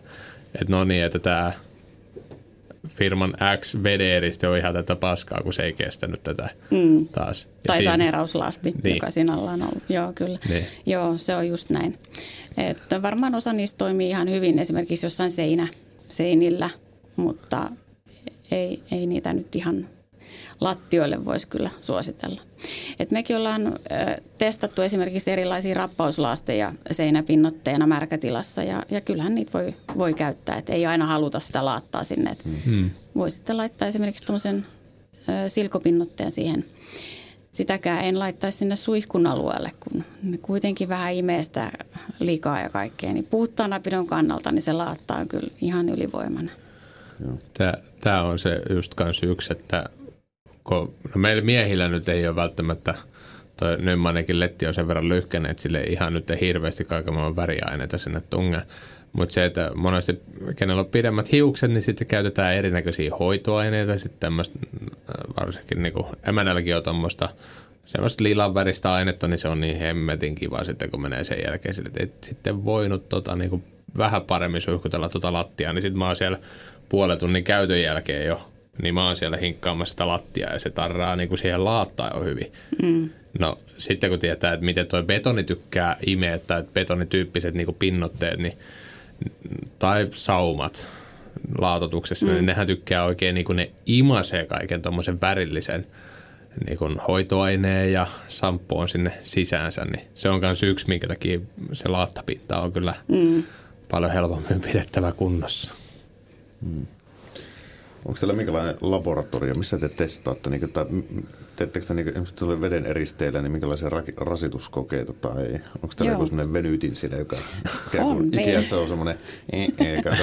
[0.55, 1.53] Että no niin, että tämä
[2.89, 7.09] firman X vedeeriste on ihan tätä paskaa, kun se ei kestänyt tätä mm.
[7.09, 7.45] taas.
[7.45, 7.93] Ja tai siinä...
[7.93, 8.97] saneerauslasti, niin.
[8.97, 9.83] joka siinä alla on ollut.
[9.89, 10.39] Joo, kyllä.
[10.49, 10.65] Niin.
[10.87, 11.99] Joo, se on just näin.
[12.57, 15.69] Että varmaan osa niistä toimii ihan hyvin esimerkiksi jossain seinä,
[16.09, 16.71] seinillä,
[17.17, 17.71] mutta
[18.51, 19.89] ei, ei niitä nyt ihan
[20.65, 22.41] lattioille voisi kyllä suositella.
[22.99, 23.79] Et mekin ollaan
[24.39, 30.57] testattu esimerkiksi erilaisia rappauslaasteja seinäpinnotteena märkätilassa ja, ja kyllähän niitä voi, voi käyttää.
[30.57, 32.31] Et ei aina haluta sitä laattaa sinne.
[32.31, 32.91] Et mm.
[33.15, 34.67] Voi sitten laittaa esimerkiksi tuommoisen
[35.49, 36.65] silkopinnotteen siihen,
[37.53, 41.73] sitäkään en laittaisi sinne suihkun alueelle, kun ne kuitenkin vähän imee sitä
[42.21, 43.13] likaa ja kaikkea.
[43.13, 46.55] Niin puhtaanapidon kannalta niin se laatta on kyllä ihan ylivoimainen.
[48.01, 49.85] Tämä on se just kans yksi, että
[50.65, 52.95] kun, no meillä miehillä nyt ei ole välttämättä,
[53.57, 57.37] toi Nymannekin letti on sen verran lyhkäinen, että sille ihan nyt ei hirveästi kaiken maailman
[57.37, 58.63] väriaineita sinne tunge.
[59.13, 60.21] Mutta se, että monesti
[60.57, 63.99] kenellä on pidemmät hiukset, niin sitten käytetään erinäköisiä hoitoaineita.
[63.99, 64.59] Sitten tämmöistä,
[65.41, 67.29] varsinkin niin kuin emänälläkin on tuommoista
[67.87, 71.75] semmoista lilan väristä ainetta, niin se on niin hemmetin kiva sitten, kun menee sen jälkeen
[71.75, 73.65] sille, että et sitten voinut tota, niin kuin
[73.99, 76.39] vähän paremmin suihkutella tuota lattiaa, niin sitten mä oon siellä
[76.89, 78.51] puolen tunnin käytön jälkeen jo,
[78.83, 82.25] niin mä oon siellä hinkkaamassa sitä lattiaa ja se tarraa niin kuin siihen laattaa jo
[82.25, 82.53] hyvin.
[82.83, 83.11] Mm.
[83.39, 88.39] No sitten kun tietää, että miten tuo betoni tykkää imeä tai betonityyppiset niin kuin pinnotteet,
[88.39, 88.59] niin
[89.79, 90.87] tai saumat
[91.59, 92.37] laatotuksessa, niin mm.
[92.37, 95.87] niin nehän tykkää oikein, niin kuin ne imasee kaiken tuommoisen värillisen
[96.67, 101.41] niin kuin hoitoaineen ja sampoon sinne sisäänsä, niin se on myös yksi, minkä takia
[101.73, 103.43] se laattapinta on kyllä mm.
[103.91, 105.75] paljon helpommin pidettävä kunnossa.
[106.61, 106.87] Mm.
[108.05, 110.87] Onko teillä minkälainen laboratorio, missä te testaatte, niin tai
[111.57, 117.17] teettekö te niin veden eristeillä, niin minkälaisia rasituskokeita, tai onko teillä joku sellainen venytin siellä,
[117.17, 117.37] joka
[117.99, 119.19] on, Ikeassa on semmoinen,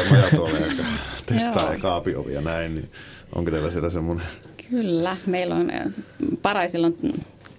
[0.09, 0.83] majatuolle, joka
[1.25, 2.89] testaa ja kaapiovia ja näin, niin
[3.35, 4.25] onko teillä siellä semmoinen?
[4.69, 5.71] Kyllä, meillä on
[6.41, 6.95] Paraisilla on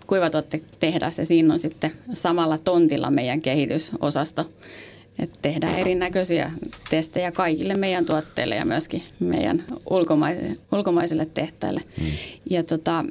[0.06, 4.50] kuivatuottetehdas ja siinä on sitten samalla tontilla meidän kehitysosasto
[5.18, 6.52] että tehdään erinäköisiä
[6.90, 11.80] testejä kaikille meidän tuotteille ja myöskin meidän ulkomaisille, ulkomaisille tehtaille.
[12.00, 12.10] Hmm.
[12.50, 13.04] Ja tota,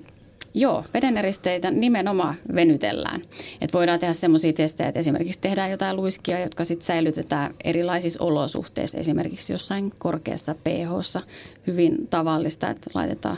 [0.53, 3.21] Joo, vedeneristeitä nimenomaan venytellään.
[3.61, 8.97] Et voidaan tehdä semmoisia testejä, että esimerkiksi tehdään jotain luiskia, jotka sitten säilytetään erilaisissa olosuhteissa,
[8.97, 11.23] esimerkiksi jossain korkeassa pH.
[11.67, 13.37] Hyvin tavallista, että laitetaan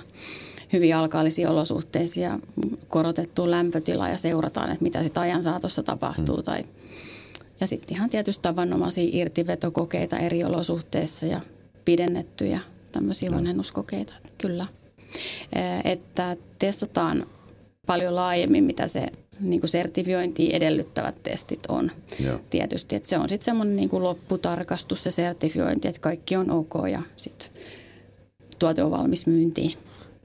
[0.74, 2.40] hyvin alkaalisiin olosuhteisiin ja
[2.88, 6.44] korotettu lämpötila ja seurataan, että mitä sitä ajan saatossa tapahtuu mm.
[6.44, 6.64] tai–
[7.64, 11.42] ja sitten ihan tietysti tavanomaisia irtivetokokeita eri olosuhteissa ja
[11.86, 12.60] pidennettyjä
[12.92, 13.38] tämmöisiä no.
[13.38, 14.66] vanhennuskokeita, kyllä.
[15.84, 17.26] Että testataan
[17.86, 19.08] paljon laajemmin, mitä se
[19.40, 22.40] niin kuin sertifiointia edellyttävät testit on Joo.
[22.50, 22.96] tietysti.
[22.96, 27.02] Että se on sitten semmoinen niin kuin lopputarkastus ja sertifiointi, että kaikki on ok ja
[27.16, 27.50] sitten
[28.60, 29.74] tuote on valmis myyntiin.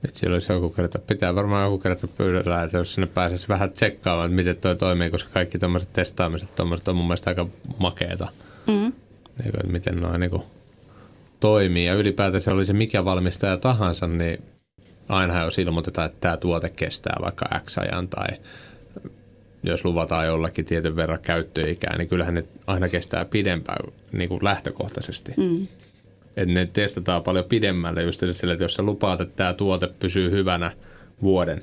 [0.05, 3.71] Että siellä olisi joku kerta, pitää varmaan joku kerta pyydellä, että jos sinne pääsisi vähän
[3.71, 7.47] tsekkaamaan, että miten toi toimii, koska kaikki tuommoiset testaamiset tuommoiset on mun mielestä aika
[7.79, 8.29] makeeta.
[8.67, 8.93] Mm.
[9.39, 10.43] Niin että miten noin niin kuin,
[11.41, 11.87] toimii.
[11.87, 14.43] Ja ylipäätään se oli se mikä valmistaja tahansa, niin
[15.09, 18.29] aina jos ilmoitetaan, että tämä tuote kestää vaikka X ajan tai
[19.63, 25.33] jos luvataan jollakin tietyn verran käyttöikää, niin kyllähän ne aina kestää pidempään niin kuin lähtökohtaisesti.
[25.37, 25.67] Mm
[26.39, 30.31] että ne testataan paljon pidemmälle just sille, että jos sä lupaat, että tämä tuote pysyy
[30.31, 30.73] hyvänä
[31.23, 31.61] vuoden,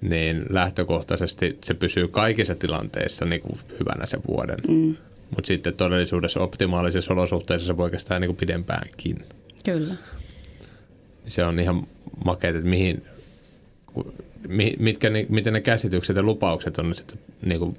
[0.00, 4.56] niin lähtökohtaisesti se pysyy kaikissa tilanteissa niin kuin hyvänä sen vuoden.
[4.68, 4.96] Mm.
[5.30, 9.24] Mutta sitten todellisuudessa optimaalisissa olosuhteissa se voi kestää niin kuin pidempäänkin.
[9.64, 9.94] Kyllä.
[11.26, 11.86] Se on ihan
[12.24, 13.02] makeet, että mihin,
[14.78, 17.78] mitkä, miten ne käsitykset ja lupaukset on sitten niin kuin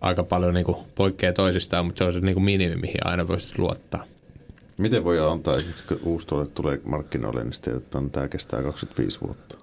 [0.00, 3.28] aika paljon niin kuin poikkeaa toisistaan, mutta se on se niin kuin minimi, mihin aina
[3.28, 4.04] voisi luottaa.
[4.78, 5.54] Miten voi antaa,
[5.88, 9.58] kun uusi tuote tulee markkinoille, niin sitten, että tämä kestää 25 vuotta?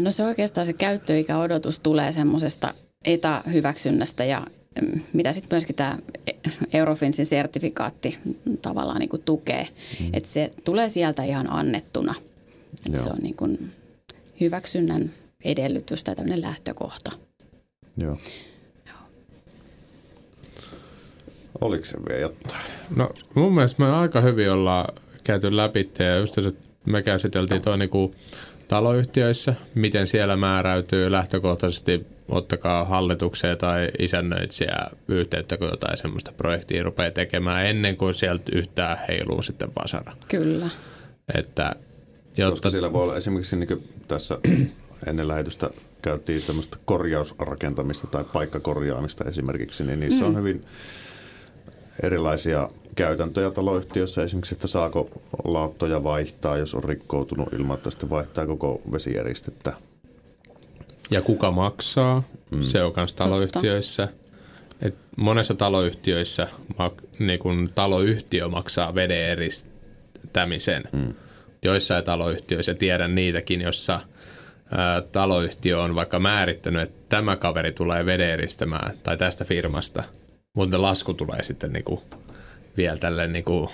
[0.00, 4.46] No se oikeastaan se käyttöikäodotus tulee semmoisesta etähyväksynnästä ja
[4.82, 5.98] mm, mitä sitten myöskin tämä
[6.72, 8.18] Eurofinsin sertifikaatti
[8.62, 9.68] tavallaan niin kuin tukee.
[10.00, 10.10] Mm.
[10.12, 12.14] Että se tulee sieltä ihan annettuna.
[12.86, 13.70] Että se on niin kuin
[14.40, 15.10] hyväksynnän
[15.44, 17.12] edellytys tai tämmöinen lähtökohta.
[17.96, 18.18] Joo.
[21.60, 22.62] Oliko se vielä jotain?
[22.96, 24.94] No mun mielestä me aika hyvin ollaan
[25.24, 26.52] käyty läpi ja just se,
[26.86, 28.14] me käsiteltiin toi niinku
[28.68, 34.76] taloyhtiöissä, miten siellä määräytyy lähtökohtaisesti ottakaa hallitukseen tai isännöitsijä
[35.08, 40.12] yhteyttä, kun jotain semmoista projektia rupeaa tekemään ennen kuin sieltä yhtään heiluu sitten vasara.
[40.28, 40.68] Kyllä.
[41.34, 41.72] Että,
[42.36, 42.50] jotta...
[42.50, 44.38] Koska siellä voi olla esimerkiksi niin tässä
[45.08, 45.70] ennen lähetystä
[46.02, 50.28] käytiin tämmöistä korjausrakentamista tai paikkakorjaamista esimerkiksi, niin niissä mm.
[50.28, 50.64] on hyvin
[52.02, 55.10] erilaisia käytäntöjä taloyhtiössä, esimerkiksi, että saako
[55.44, 59.72] lauttoja vaihtaa, jos on rikkoutunut ilman, että sitten vaihtaa koko vesijäristettä.
[61.10, 62.62] Ja kuka maksaa, mm.
[62.62, 64.08] se on myös taloyhtiöissä.
[64.82, 66.48] Et monessa taloyhtiöissä
[67.18, 70.82] niin kun taloyhtiö maksaa veden eristämisen.
[70.92, 71.14] Mm.
[71.62, 74.00] Joissain taloyhtiöissä, tiedän niitäkin, jossa
[74.70, 80.04] ää, taloyhtiö on vaikka määrittänyt, että tämä kaveri tulee veden eristämään tai tästä firmasta–
[80.54, 82.02] mutta lasku tulee sitten niinku
[82.76, 83.70] vielä tälle niinku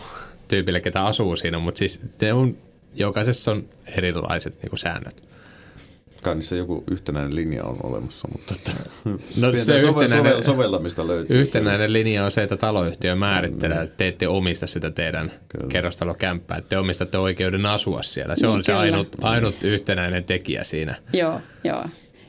[0.48, 2.56] tyypille, ketä asuu siinä, mutta siis ne on,
[2.94, 5.28] jokaisessa on erilaiset niinku säännöt.
[6.22, 8.72] kai niissä joku yhtenäinen linja on olemassa, mutta että
[9.40, 11.40] No se sove- yhtenäinen- sove- soveltamista löytyy.
[11.40, 15.66] Yhtenäinen linja on se, että taloyhtiö määrittelee, että te ette omista sitä teidän Kyllä.
[15.68, 18.36] kerrostalokämppää, että te omistatte oikeuden asua siellä.
[18.36, 18.80] Se on se kyllä.
[18.80, 20.94] ainut, ainut yhtenäinen tekijä siinä.
[21.12, 21.84] Joo, joo.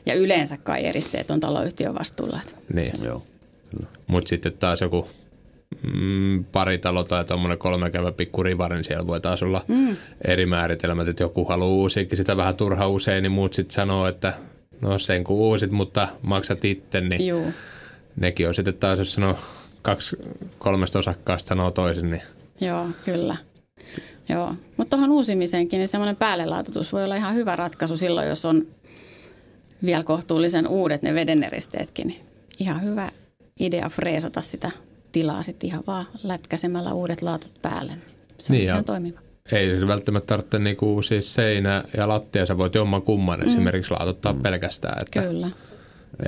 [0.06, 2.40] Ja yleensä kai eristeet on taloyhtiön vastuulla.
[2.42, 2.92] että Niin.
[3.04, 3.22] Joo.
[4.06, 5.08] Mutta sitten taas joku
[5.92, 9.96] mm, paritalo tai tuommoinen kolmekäyvä pikku rivari, niin siellä voi taas olla mm.
[10.24, 14.34] eri määritelmät, että joku haluaa uusiakin sitä vähän turha usein, niin muut sitten sanoo, että
[14.80, 17.46] no sen kun uusit, mutta maksat itse, niin Juu,
[18.16, 19.38] nekin on sitten taas, jos sanoo
[19.82, 20.16] kaksi
[20.58, 22.22] kolmesta osakkaasta sanoo toisen, niin
[22.60, 23.36] joo, kyllä.
[24.28, 28.66] Joo, mutta tuohon uusimiseenkin niin semmoinen päällelaatutus voi olla ihan hyvä ratkaisu silloin, jos on
[29.84, 32.06] vielä kohtuullisen uudet ne vedeneristeetkin.
[32.06, 32.20] Niin
[32.58, 33.10] ihan hyvä
[33.60, 34.70] idea freesata sitä
[35.12, 37.92] tilaa sitten ihan vaan lätkäsemällä uudet laatut päälle.
[37.92, 38.04] Niin
[38.38, 39.20] se on Niin ja- ihan toimiva.
[39.52, 43.46] ei välttämättä tarvitse niinku uusia seinä ja lattia, sä voit jomman kumman mm.
[43.46, 44.42] esimerkiksi laatuttaa mm.
[44.42, 45.02] pelkästään.
[45.02, 45.50] Että Kyllä.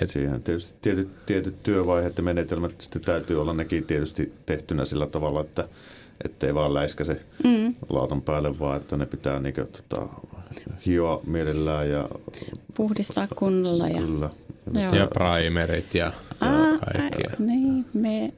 [0.01, 5.07] Et siihen tietysti tietyt, tietyt työvaiheet ja menetelmät sitten täytyy olla nekin tietysti tehtynä sillä
[5.07, 5.69] tavalla, että
[6.25, 7.75] ettei vaan läiskäse mm.
[7.89, 10.09] laatan päälle, vaan että ne pitää niinku, tota,
[10.87, 12.09] hioa mielellään ja
[12.75, 14.01] Puhdistaa kunnolla ja...
[14.01, 14.31] kyllä.
[14.75, 14.95] Joo.
[14.95, 17.31] Ja primerit ja, Aa, ja kaikkia.
[17.33, 18.33] ä, niin, me,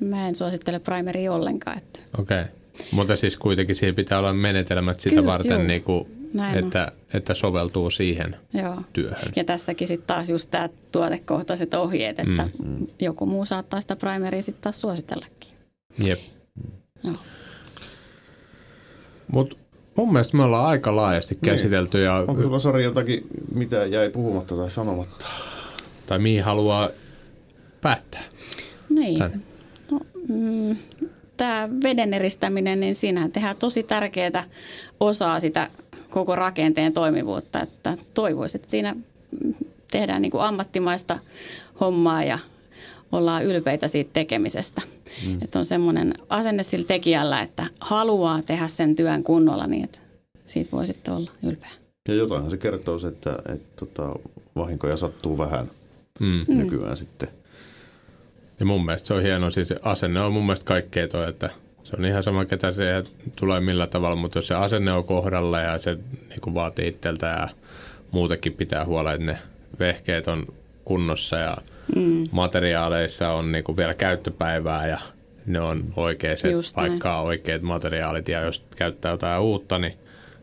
[0.00, 1.78] mä en suosittele primeria ollenkaan.
[1.78, 2.00] Että.
[2.18, 2.40] Okei.
[2.40, 2.52] Okay.
[2.92, 6.08] Mutta siis kuitenkin siinä pitää olla menetelmät sitä Kyllä, varten, juu.
[6.34, 6.64] Näin on.
[6.64, 8.82] että, että soveltuu siihen Joo.
[8.92, 9.32] työhön.
[9.36, 12.86] Ja tässäkin sitten taas just tämä tuotekohtaiset ohjeet, että mm.
[13.00, 15.50] joku muu saattaa sitä primeria sitten taas suositellakin.
[16.04, 16.20] Jep.
[17.04, 17.16] Joo.
[19.32, 19.56] Mutta
[19.96, 24.56] mun mielestä me ollaan aika laajasti käsitelty ja, Onko sulla Sari jotakin, mitä jäi puhumatta
[24.56, 25.26] tai sanomatta?
[26.06, 26.88] tai mihin haluaa
[27.80, 28.22] päättää.
[28.88, 29.18] Niin.
[29.18, 29.42] Tän.
[29.90, 30.76] No, mm,
[31.36, 34.44] tämä veden eristäminen, niin siinähän tehdään tosi tärkeää
[35.00, 35.70] osaa sitä
[36.10, 37.60] koko rakenteen toimivuutta.
[37.60, 38.94] Että toivoisin, että siinä
[39.44, 39.54] mm,
[39.90, 41.18] tehdään niin kuin ammattimaista
[41.80, 42.38] hommaa ja
[43.12, 44.82] ollaan ylpeitä siitä tekemisestä.
[45.26, 45.38] Mm.
[45.42, 49.98] Että on semmoinen asenne sillä tekijällä, että haluaa tehdä sen työn kunnolla niin, että
[50.46, 51.70] siitä voi sitten olla ylpeä.
[52.08, 54.14] Ja jotainhan se kertoo se, että, että tota,
[54.56, 55.70] vahinkoja sattuu vähän
[56.20, 56.44] Mm.
[56.48, 56.58] mm.
[56.58, 57.28] nykyään sitten.
[58.60, 61.50] Ja mun mielestä se on hieno, siis se asenne on mun mielestä kaikkea toi, että
[61.82, 63.02] se on ihan sama, ketä se
[63.40, 65.98] tulee millä tavalla, mutta jos se asenne on kohdalla ja se
[66.28, 67.48] niin kuin vaatii itseltä ja
[68.10, 69.38] muutenkin pitää huolen, että ne
[69.78, 70.46] vehkeet on
[70.84, 71.56] kunnossa ja
[71.96, 72.24] mm.
[72.32, 74.98] materiaaleissa on niin kuin vielä käyttöpäivää ja
[75.46, 76.90] ne on näin.
[76.90, 79.94] vaikka on oikeat materiaalit ja jos käyttää jotain uutta, niin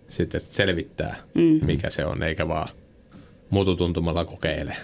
[0.10, 1.66] sitten selvittää, mm.
[1.66, 2.68] mikä se on, eikä vaan
[3.50, 4.78] mututuntumalla kokeile.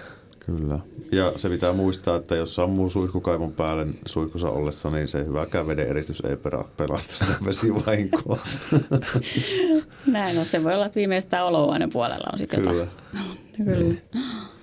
[0.47, 0.79] Kyllä.
[1.11, 5.87] Ja se pitää muistaa, että jos sammuu suihkukaivon päälle suihkussa ollessa, niin se hyväkään veden
[5.87, 8.39] eristys ei perä- pelasta sitä vesivahinkoa.
[10.05, 10.45] Näin on.
[10.45, 12.73] Se voi olla, että viimeistään olohuoneen puolella on sitten Kyllä.
[12.73, 12.89] jotain.
[13.65, 13.95] Kyllä.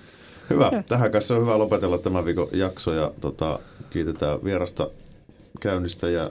[0.49, 0.83] Hyvä.
[0.87, 4.89] Tähän kanssa on hyvä lopetella tämän viikon jakso ja tota, kiitetään vierasta
[5.59, 6.29] käynnistä ja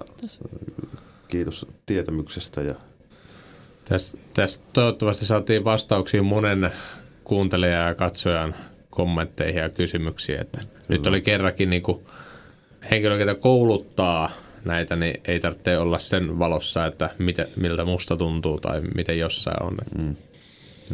[1.28, 2.62] kiitos tietämyksestä.
[2.62, 2.74] Ja
[3.84, 6.70] Tästä, tästä toivottavasti saatiin vastauksia monen
[7.24, 8.54] kuuntelijan ja katsojan
[8.90, 10.40] kommentteihin ja kysymyksiin.
[10.40, 12.06] Että nyt oli kerrankin niin kuin
[12.90, 14.30] henkilö, ketä kouluttaa
[14.64, 19.62] näitä, niin ei tarvitse olla sen valossa, että mitä, miltä musta tuntuu tai miten jossain
[19.62, 19.76] on.
[19.98, 20.16] Mm.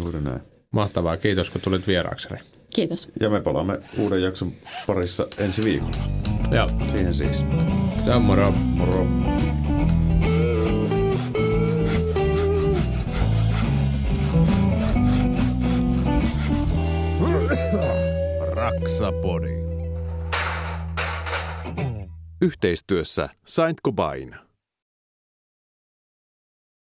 [0.03, 0.41] juuri näin.
[0.71, 2.41] Mahtavaa, kiitos kun tulit vieraakseni.
[2.75, 3.09] Kiitos.
[3.21, 4.53] Ja me palaamme uuden jakson
[4.87, 5.97] parissa ensi viikolla.
[6.51, 7.45] Joo, Siihen siis.
[8.05, 8.51] se on moro.
[8.51, 9.07] Moro.
[18.55, 19.49] Raksapodi.
[22.41, 24.35] Yhteistyössä Saint Gobain.